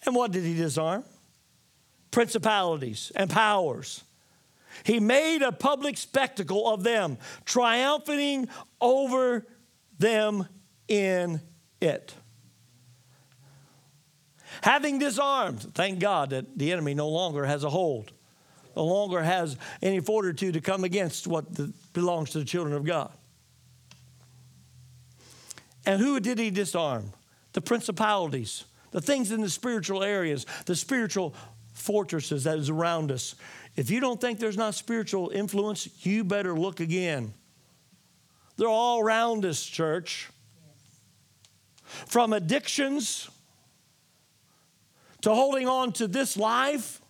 And 0.07 0.15
what 0.15 0.33
did 0.33 0.45
he 0.45 0.55
disarm? 0.55 1.05
Principalities 2.11 3.13
and 3.15 3.29
powers 3.29 4.03
he 4.83 4.99
made 4.99 5.43
a 5.43 5.53
public 5.53 5.99
spectacle 5.99 6.67
of 6.67 6.83
them, 6.83 7.19
triumphing 7.45 8.49
over 8.81 9.47
them 9.99 10.49
in 10.89 11.43
it. 11.83 12.15
Having 14.63 15.01
disarmed, 15.01 15.75
thank 15.75 15.99
God 15.99 16.31
that 16.31 16.59
the 16.59 16.73
enemy 16.73 16.95
no 16.95 17.09
longer 17.09 17.45
has 17.45 17.63
a 17.63 17.71
hold, 17.71 18.13
no 18.77 18.85
longer 18.85 19.23
has 19.23 19.57
any 19.83 20.01
fortitude 20.01 20.55
to 20.55 20.61
come 20.61 20.85
against 20.85 21.27
what 21.27 21.55
the, 21.55 21.73
belongs 21.95 22.31
to 22.31 22.39
the 22.39 22.45
children 22.45 22.77
of 22.77 22.85
God. 22.85 23.11
And 25.87 26.01
who 26.01 26.21
did 26.21 26.39
he 26.39 26.51
disarm? 26.51 27.13
The 27.55 27.63
principalities, 27.63 28.65
the 28.91 29.01
things 29.01 29.33
in 29.33 29.41
the 29.41 29.49
spiritual 29.49 30.03
areas, 30.03 30.45
the 30.67 30.77
spiritual 30.77 31.35
fortresses 31.73 32.45
that 32.45 32.59
is 32.59 32.69
around 32.69 33.11
us. 33.11 33.35
If 33.77 33.91
you 33.91 34.01
don't 34.01 34.21
think 34.21 34.39
there's 34.39 34.57
not 34.57 34.75
spiritual 34.75 35.31
influence, 35.31 35.89
you 36.05 36.23
better 36.23 36.59
look 36.59 36.81
again. 36.81 37.33
They're 38.57 38.69
all 38.69 39.01
around 39.01 39.45
us, 39.45 39.65
church. 39.65 40.31
From 41.85 42.33
addictions 42.33 43.31
to 45.23 45.31
holding 45.31 45.69
on 45.69 45.93
to 45.93 46.09
this 46.09 46.37
life, 46.37 47.01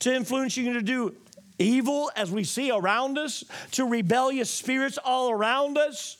to 0.00 0.14
influence 0.14 0.56
you 0.56 0.72
to 0.74 0.82
do 0.82 1.14
evil 1.58 2.10
as 2.16 2.30
we 2.30 2.44
see 2.44 2.70
around 2.70 3.18
us, 3.18 3.44
to 3.72 3.84
rebellious 3.84 4.50
spirits 4.50 4.98
all 5.04 5.30
around 5.30 5.76
us. 5.76 6.16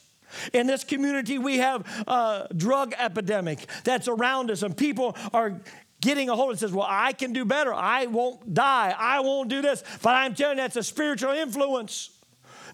In 0.53 0.67
this 0.67 0.83
community, 0.83 1.37
we 1.37 1.57
have 1.57 1.85
a 2.07 2.47
drug 2.55 2.93
epidemic 2.97 3.65
that's 3.83 4.07
around 4.07 4.51
us, 4.51 4.61
and 4.61 4.77
people 4.77 5.15
are 5.33 5.59
getting 6.01 6.29
a 6.29 6.35
hold 6.35 6.51
and 6.51 6.59
says, 6.59 6.71
Well, 6.71 6.87
I 6.87 7.13
can 7.13 7.33
do 7.33 7.45
better. 7.45 7.73
I 7.73 8.05
won't 8.05 8.53
die. 8.53 8.93
I 8.97 9.21
won't 9.21 9.49
do 9.49 9.61
this. 9.61 9.83
But 10.01 10.15
I'm 10.15 10.35
telling 10.35 10.57
you, 10.57 10.63
that's 10.63 10.75
a 10.75 10.83
spiritual 10.83 11.31
influence. 11.31 12.11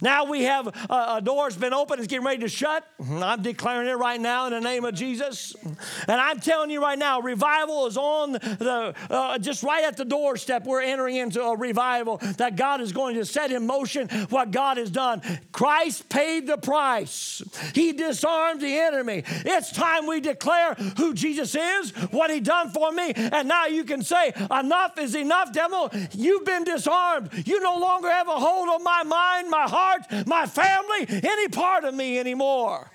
Now 0.01 0.25
we 0.25 0.43
have 0.43 0.67
a, 0.67 1.15
a 1.17 1.21
door's 1.23 1.55
been 1.55 1.73
open, 1.73 1.99
it's 1.99 2.07
getting 2.07 2.25
ready 2.25 2.41
to 2.41 2.49
shut. 2.49 2.85
I'm 2.99 3.41
declaring 3.41 3.87
it 3.87 3.93
right 3.93 4.19
now 4.19 4.47
in 4.47 4.53
the 4.53 4.61
name 4.61 4.85
of 4.85 4.95
Jesus. 4.95 5.55
And 5.63 6.21
I'm 6.21 6.39
telling 6.39 6.69
you 6.69 6.81
right 6.81 6.97
now, 6.97 7.21
revival 7.21 7.87
is 7.87 7.97
on 7.97 8.33
the, 8.33 8.93
uh, 9.09 9.37
just 9.39 9.63
right 9.63 9.83
at 9.83 9.97
the 9.97 10.05
doorstep. 10.05 10.65
We're 10.65 10.81
entering 10.81 11.15
into 11.15 11.41
a 11.41 11.57
revival 11.57 12.17
that 12.37 12.55
God 12.55 12.81
is 12.81 12.91
going 12.91 13.15
to 13.15 13.25
set 13.25 13.51
in 13.51 13.65
motion 13.65 14.09
what 14.29 14.51
God 14.51 14.77
has 14.77 14.91
done. 14.91 15.21
Christ 15.51 16.09
paid 16.09 16.47
the 16.47 16.57
price, 16.57 17.41
He 17.73 17.93
disarmed 17.93 18.61
the 18.61 18.77
enemy. 18.77 19.23
It's 19.27 19.71
time 19.71 20.07
we 20.07 20.19
declare 20.19 20.73
who 20.97 21.13
Jesus 21.13 21.55
is, 21.55 21.91
what 22.11 22.29
He 22.29 22.39
done 22.39 22.69
for 22.69 22.91
me, 22.91 23.13
and 23.15 23.47
now 23.47 23.67
you 23.67 23.83
can 23.83 24.01
say, 24.01 24.33
Enough 24.51 24.97
is 24.99 25.15
enough, 25.15 25.51
devil. 25.53 25.91
You've 26.11 26.45
been 26.45 26.63
disarmed. 26.63 27.29
You 27.45 27.61
no 27.61 27.77
longer 27.77 28.09
have 28.09 28.27
a 28.27 28.31
hold 28.31 28.69
on 28.69 28.83
my 28.83 29.03
mind, 29.03 29.49
my 29.49 29.63
heart 29.63 29.84
heart, 29.85 30.27
my 30.27 30.45
family, 30.45 31.05
any 31.09 31.47
part 31.47 31.83
of 31.83 31.93
me 31.93 32.19
anymore. 32.19 32.91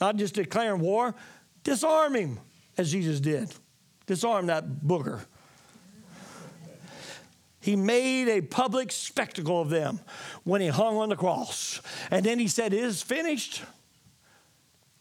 Not 0.00 0.16
just 0.16 0.34
declaring 0.34 0.80
war, 0.80 1.14
disarm 1.64 2.14
him 2.14 2.38
as 2.76 2.92
Jesus 2.92 3.20
did. 3.20 3.52
Disarm 4.06 4.46
that 4.46 4.64
booger. 4.86 5.20
He 7.60 7.76
made 7.76 8.28
a 8.28 8.40
public 8.40 8.92
spectacle 8.92 9.60
of 9.60 9.68
them 9.68 10.00
when 10.44 10.60
he 10.60 10.68
hung 10.68 10.96
on 10.96 11.08
the 11.08 11.16
cross. 11.16 11.82
And 12.10 12.24
then 12.24 12.38
he 12.38 12.48
said, 12.48 12.72
It 12.72 12.82
is 12.82 13.02
finished. 13.02 13.62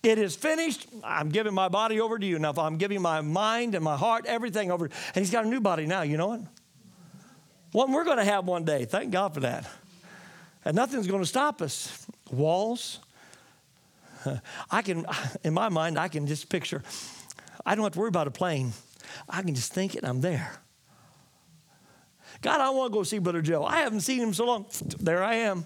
It 0.04 0.18
is 0.18 0.36
finished. 0.36 0.88
I'm 1.04 1.30
giving 1.30 1.54
my 1.54 1.70
body 1.70 2.02
over 2.02 2.18
to 2.18 2.26
you. 2.26 2.40
Now, 2.40 2.50
if 2.50 2.60
I'm 2.60 2.78
giving 2.78 3.02
my 3.02 3.22
mind 3.22 3.76
and 3.76 3.84
my 3.84 3.96
heart, 3.96 4.26
everything 4.26 4.72
over. 4.72 4.86
And 4.86 5.16
he's 5.16 5.32
got 5.32 5.46
a 5.46 5.48
new 5.48 5.62
body 5.62 5.86
now, 5.86 6.02
you 6.02 6.18
know 6.18 6.34
it? 6.34 6.42
One 7.72 7.92
we're 7.92 8.06
going 8.06 8.18
to 8.18 8.26
have 8.26 8.46
one 8.46 8.64
day. 8.64 8.86
Thank 8.86 9.12
God 9.12 9.34
for 9.34 9.42
that. 9.42 9.68
And 10.66 10.76
nothing's 10.76 11.08
going 11.08 11.22
to 11.22 11.28
stop 11.28 11.62
us. 11.62 12.06
Walls. 12.32 13.00
I 14.72 14.82
can, 14.82 15.06
in 15.44 15.54
my 15.54 15.70
mind, 15.70 15.98
I 15.98 16.08
can 16.08 16.28
just 16.28 16.50
picture, 16.50 16.84
I 17.66 17.76
don't 17.76 17.84
have 17.84 17.94
to 17.94 18.00
worry 18.00 18.10
about 18.10 18.28
a 18.28 18.32
plane. 18.32 18.74
I 19.30 19.42
can 19.42 19.56
just 19.56 19.74
think 19.74 19.96
it, 19.96 20.00
and 20.00 20.08
I'm 20.08 20.22
there. 20.22 20.52
God, 22.42 22.62
I 22.62 22.70
want 22.70 22.92
to 22.92 22.98
go 22.98 23.04
see 23.04 23.20
Brother 23.20 23.42
Joe. 23.42 23.64
I 23.64 23.78
haven't 23.78 24.02
seen 24.02 24.22
him 24.22 24.34
so 24.34 24.46
long. 24.46 24.66
There 25.00 25.24
I 25.24 25.36
am. 25.36 25.66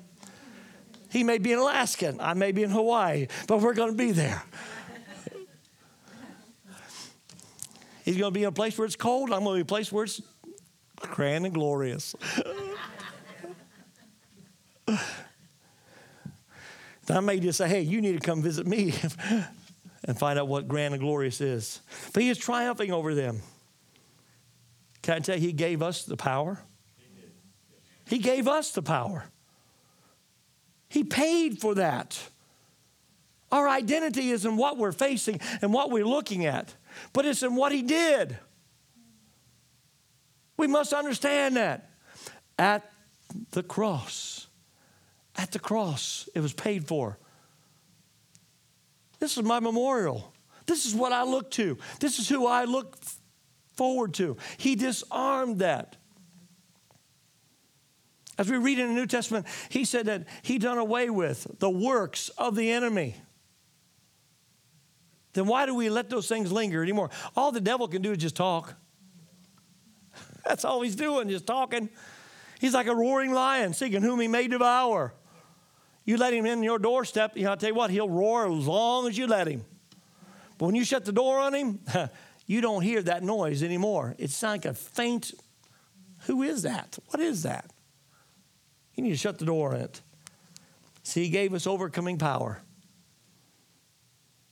He 1.11 1.23
may 1.23 1.39
be 1.39 1.51
in 1.51 1.59
Alaska, 1.59 2.15
I 2.19 2.33
may 2.33 2.53
be 2.53 2.63
in 2.63 2.69
Hawaii, 2.69 3.27
but 3.47 3.59
we're 3.59 3.73
going 3.73 3.91
to 3.91 3.97
be 3.97 4.11
there. 4.11 4.41
He's 8.05 8.17
going 8.17 8.31
to 8.31 8.33
be 8.33 8.43
in 8.43 8.47
a 8.47 8.53
place 8.53 8.77
where 8.77 8.85
it's 8.85 8.95
cold. 8.95 9.33
I'm 9.33 9.43
going 9.43 9.51
to 9.51 9.55
be 9.55 9.59
in 9.59 9.63
a 9.63 9.65
place 9.65 9.91
where 9.91 10.05
it's 10.05 10.21
grand 11.01 11.45
and 11.45 11.53
glorious. 11.53 12.15
I 17.09 17.19
may 17.19 17.39
just 17.39 17.57
say, 17.57 17.67
hey, 17.67 17.81
you 17.81 18.01
need 18.01 18.13
to 18.13 18.25
come 18.25 18.41
visit 18.41 18.65
me 18.65 18.93
and 20.05 20.17
find 20.17 20.39
out 20.39 20.47
what 20.47 20.67
grand 20.67 20.93
and 20.93 21.01
glorious 21.01 21.41
is. 21.41 21.81
But 22.13 22.23
he 22.23 22.29
is 22.29 22.37
triumphing 22.37 22.91
over 22.91 23.13
them. 23.13 23.41
Can 25.01 25.15
I 25.15 25.19
tell 25.19 25.35
you, 25.35 25.41
he 25.41 25.53
gave 25.53 25.81
us 25.81 26.03
the 26.03 26.15
power? 26.15 26.59
He 28.07 28.19
gave 28.19 28.47
us 28.47 28.71
the 28.71 28.81
power. 28.81 29.25
He 30.89 31.03
paid 31.03 31.59
for 31.59 31.75
that. 31.75 32.19
Our 33.51 33.67
identity 33.67 34.31
is 34.31 34.45
in 34.45 34.57
what 34.57 34.77
we're 34.77 34.91
facing 34.91 35.39
and 35.61 35.73
what 35.73 35.91
we're 35.91 36.05
looking 36.05 36.45
at, 36.45 36.73
but 37.13 37.25
it's 37.25 37.43
in 37.43 37.55
what 37.55 37.71
he 37.71 37.81
did. 37.81 38.37
We 40.61 40.67
must 40.67 40.93
understand 40.93 41.55
that. 41.55 41.89
At 42.59 42.87
the 43.49 43.63
cross, 43.63 44.45
at 45.35 45.51
the 45.51 45.57
cross, 45.57 46.29
it 46.35 46.39
was 46.39 46.53
paid 46.53 46.87
for. 46.87 47.17
This 49.17 49.37
is 49.37 49.43
my 49.43 49.59
memorial. 49.59 50.31
This 50.67 50.85
is 50.85 50.93
what 50.93 51.13
I 51.13 51.23
look 51.23 51.49
to. 51.51 51.79
This 51.99 52.19
is 52.19 52.29
who 52.29 52.45
I 52.45 52.65
look 52.65 52.95
forward 53.75 54.13
to. 54.15 54.37
He 54.57 54.75
disarmed 54.75 55.57
that. 55.59 55.97
As 58.37 58.47
we 58.47 58.57
read 58.57 58.77
in 58.77 58.89
the 58.89 58.93
New 58.93 59.07
Testament, 59.07 59.47
he 59.69 59.83
said 59.83 60.05
that 60.05 60.27
he 60.43 60.59
done 60.59 60.77
away 60.77 61.09
with 61.09 61.47
the 61.57 61.71
works 61.71 62.29
of 62.37 62.55
the 62.55 62.69
enemy. 62.69 63.15
Then 65.33 65.47
why 65.47 65.65
do 65.65 65.73
we 65.73 65.89
let 65.89 66.11
those 66.11 66.27
things 66.27 66.51
linger 66.51 66.83
anymore? 66.83 67.09
All 67.35 67.51
the 67.51 67.61
devil 67.61 67.87
can 67.87 68.03
do 68.03 68.11
is 68.11 68.19
just 68.19 68.35
talk. 68.35 68.75
That's 70.45 70.65
all 70.65 70.81
he's 70.81 70.95
doing, 70.95 71.29
just 71.29 71.45
talking. 71.45 71.89
He's 72.59 72.73
like 72.73 72.87
a 72.87 72.95
roaring 72.95 73.33
lion, 73.33 73.73
seeking 73.73 74.01
whom 74.01 74.19
he 74.19 74.27
may 74.27 74.47
devour. 74.47 75.13
You 76.05 76.17
let 76.17 76.33
him 76.33 76.45
in 76.45 76.63
your 76.63 76.79
doorstep, 76.79 77.35
you 77.35 77.43
know, 77.43 77.51
I'll 77.51 77.57
tell 77.57 77.69
you 77.69 77.75
what, 77.75 77.91
he'll 77.91 78.09
roar 78.09 78.51
as 78.51 78.67
long 78.67 79.07
as 79.07 79.17
you 79.17 79.27
let 79.27 79.47
him. 79.47 79.63
But 80.57 80.67
when 80.67 80.75
you 80.75 80.83
shut 80.83 81.05
the 81.05 81.11
door 81.11 81.39
on 81.39 81.53
him, 81.53 81.79
you 82.45 82.61
don't 82.61 82.81
hear 82.81 83.01
that 83.03 83.23
noise 83.23 83.63
anymore. 83.63 84.15
It's 84.17 84.41
like 84.41 84.65
a 84.65 84.73
faint, 84.73 85.31
who 86.25 86.43
is 86.43 86.63
that? 86.63 86.97
What 87.07 87.19
is 87.19 87.43
that? 87.43 87.71
You 88.95 89.03
need 89.03 89.11
to 89.11 89.17
shut 89.17 89.39
the 89.39 89.45
door 89.45 89.73
on 89.73 89.81
it. 89.81 90.01
See, 91.03 91.23
he 91.23 91.29
gave 91.29 91.53
us 91.53 91.65
overcoming 91.65 92.17
power. 92.17 92.61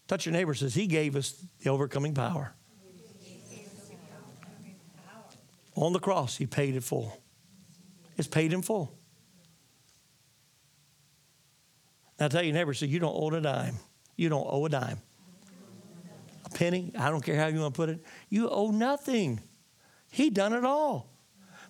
Touch 0.07 0.25
your 0.25 0.33
neighbor 0.33 0.55
says, 0.55 0.73
He 0.73 0.87
gave 0.87 1.15
us 1.15 1.45
the 1.61 1.69
overcoming 1.69 2.15
power. 2.15 2.55
On 5.79 5.93
the 5.93 5.99
cross, 5.99 6.35
He 6.35 6.45
paid 6.45 6.75
it 6.75 6.83
full. 6.83 7.17
It's 8.17 8.27
paid 8.27 8.51
in 8.51 8.61
full. 8.61 8.93
Now, 12.19 12.25
I 12.25 12.27
tell 12.27 12.43
you, 12.43 12.51
never 12.51 12.73
say 12.73 12.87
you 12.87 12.99
don't 12.99 13.15
owe 13.15 13.29
a 13.29 13.39
dime. 13.39 13.75
You 14.17 14.27
don't 14.27 14.45
owe 14.45 14.65
a 14.65 14.69
dime. 14.69 14.99
A 16.45 16.49
penny, 16.49 16.91
I 16.99 17.09
don't 17.09 17.23
care 17.23 17.37
how 17.37 17.47
you 17.47 17.61
want 17.61 17.75
to 17.75 17.77
put 17.77 17.87
it. 17.87 18.03
You 18.27 18.49
owe 18.49 18.71
nothing. 18.71 19.39
He 20.11 20.29
done 20.29 20.51
it 20.51 20.65
all. 20.65 21.09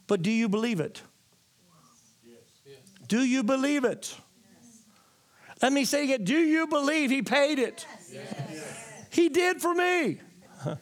But 0.07 0.23
do 0.23 0.31
you 0.31 0.49
believe 0.49 0.79
it? 0.79 1.03
Do 3.07 3.23
you 3.23 3.43
believe 3.43 3.83
it? 3.83 4.15
Let 5.61 5.71
me 5.71 5.85
say 5.85 6.09
it. 6.09 6.25
Do 6.25 6.35
you 6.35 6.65
believe 6.65 7.11
he 7.11 7.21
paid 7.21 7.59
it? 7.59 7.85
Yes. 8.11 9.07
He 9.11 9.29
did 9.29 9.61
for 9.61 9.75
me. 9.75 10.19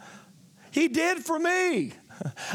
He 0.70 0.90
did 0.90 1.26
for 1.26 1.40
me. 1.40 1.94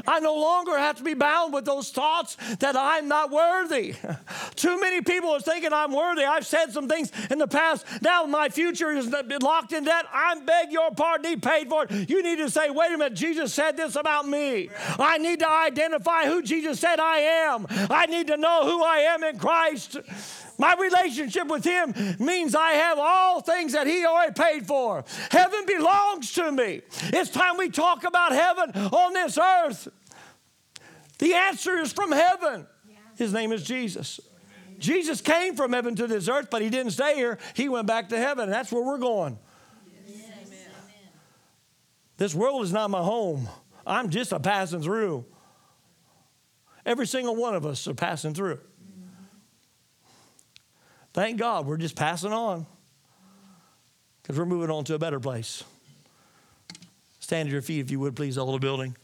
I 0.07 0.20
no 0.20 0.34
longer 0.34 0.78
have 0.78 0.97
to 0.97 1.03
be 1.03 1.14
bound 1.14 1.53
with 1.53 1.64
those 1.64 1.90
thoughts 1.90 2.36
that 2.61 2.76
I'm 2.76 3.09
not 3.09 3.30
worthy. 3.30 3.95
Too 4.57 4.80
many 4.80 5.01
people 5.01 5.30
are 5.30 5.40
thinking 5.40 5.72
I'm 5.72 5.93
worthy. 5.93 6.24
I've 6.24 6.47
said 6.47 6.72
some 6.72 6.88
things 6.88 7.11
in 7.30 7.38
the 7.38 7.49
past. 7.49 7.86
Now 8.03 8.24
my 8.24 8.49
future 8.49 8.90
is 8.90 9.12
locked 9.43 9.72
in 9.72 9.84
debt. 9.84 10.07
I 10.12 10.38
beg 10.40 10.72
your 10.72 10.90
pardon. 10.93 11.30
He 11.30 11.36
paid 11.36 11.68
for 11.68 11.84
it. 11.84 12.11
You 12.11 12.22
need 12.22 12.36
to 12.36 12.51
say, 12.51 12.70
wait 12.70 12.93
a 12.93 12.99
minute, 12.99 13.14
Jesus 13.14 13.53
said 13.53 13.76
this 13.76 13.97
about 13.97 14.26
me. 14.26 14.70
I 14.99 15.18
need 15.18 15.40
to 15.40 15.51
identify 15.51 16.24
who 16.24 16.43
Jesus 16.43 16.80
said 16.80 17.01
I 17.01 17.18
am. 17.18 17.66
I 17.70 18.07
need 18.07 18.28
to 18.28 18.36
know 18.36 18.64
who 18.64 18.82
I 18.82 18.99
am 18.99 19.22
in 19.24 19.38
Christ. 19.38 19.99
My 20.59 20.74
relationship 20.74 21.49
with 21.49 21.64
Him 21.64 21.95
means 22.18 22.55
I 22.55 22.72
have 22.72 22.99
all 23.01 23.40
things 23.40 23.72
that 23.72 23.86
He 23.86 24.05
already 24.05 24.32
paid 24.32 24.66
for. 24.66 25.05
Heaven 25.30 25.64
belongs 25.66 26.32
to 26.34 26.53
me. 26.53 26.82
It's 27.05 27.30
time 27.30 27.57
we 27.57 27.68
talk 27.68 28.05
about 28.05 28.32
heaven 28.32 28.70
on 28.93 29.12
this 29.12 29.38
earth. 29.38 29.82
The 31.22 31.34
answer 31.34 31.78
is 31.78 31.92
from 31.92 32.10
heaven. 32.10 32.66
His 33.16 33.32
name 33.32 33.52
is 33.52 33.62
Jesus. 33.62 34.18
Jesus 34.80 35.20
came 35.20 35.54
from 35.54 35.72
heaven 35.72 35.94
to 35.94 36.08
this 36.08 36.28
earth, 36.28 36.48
but 36.50 36.62
he 36.62 36.68
didn't 36.68 36.90
stay 36.90 37.14
here. 37.14 37.38
He 37.54 37.68
went 37.68 37.86
back 37.86 38.08
to 38.08 38.18
heaven, 38.18 38.46
and 38.46 38.52
that's 38.52 38.72
where 38.72 38.82
we're 38.82 38.98
going. 38.98 39.38
This 42.16 42.34
world 42.34 42.64
is 42.64 42.72
not 42.72 42.90
my 42.90 43.02
home. 43.02 43.48
I'm 43.86 44.10
just 44.10 44.32
a 44.32 44.40
passing 44.40 44.82
through. 44.82 45.24
Every 46.84 47.06
single 47.06 47.36
one 47.36 47.54
of 47.54 47.64
us 47.64 47.86
are 47.86 47.94
passing 47.94 48.34
through. 48.34 48.58
Thank 51.12 51.38
God 51.38 51.66
we're 51.66 51.76
just 51.76 51.94
passing 51.94 52.32
on 52.32 52.66
because 54.20 54.36
we're 54.36 54.44
moving 54.44 54.70
on 54.70 54.82
to 54.86 54.94
a 54.96 54.98
better 54.98 55.20
place. 55.20 55.62
Stand 57.20 57.48
to 57.48 57.52
your 57.52 57.62
feet 57.62 57.78
if 57.78 57.92
you 57.92 58.00
would, 58.00 58.16
please, 58.16 58.36
all 58.38 58.50
the 58.50 58.58
building. 58.58 58.96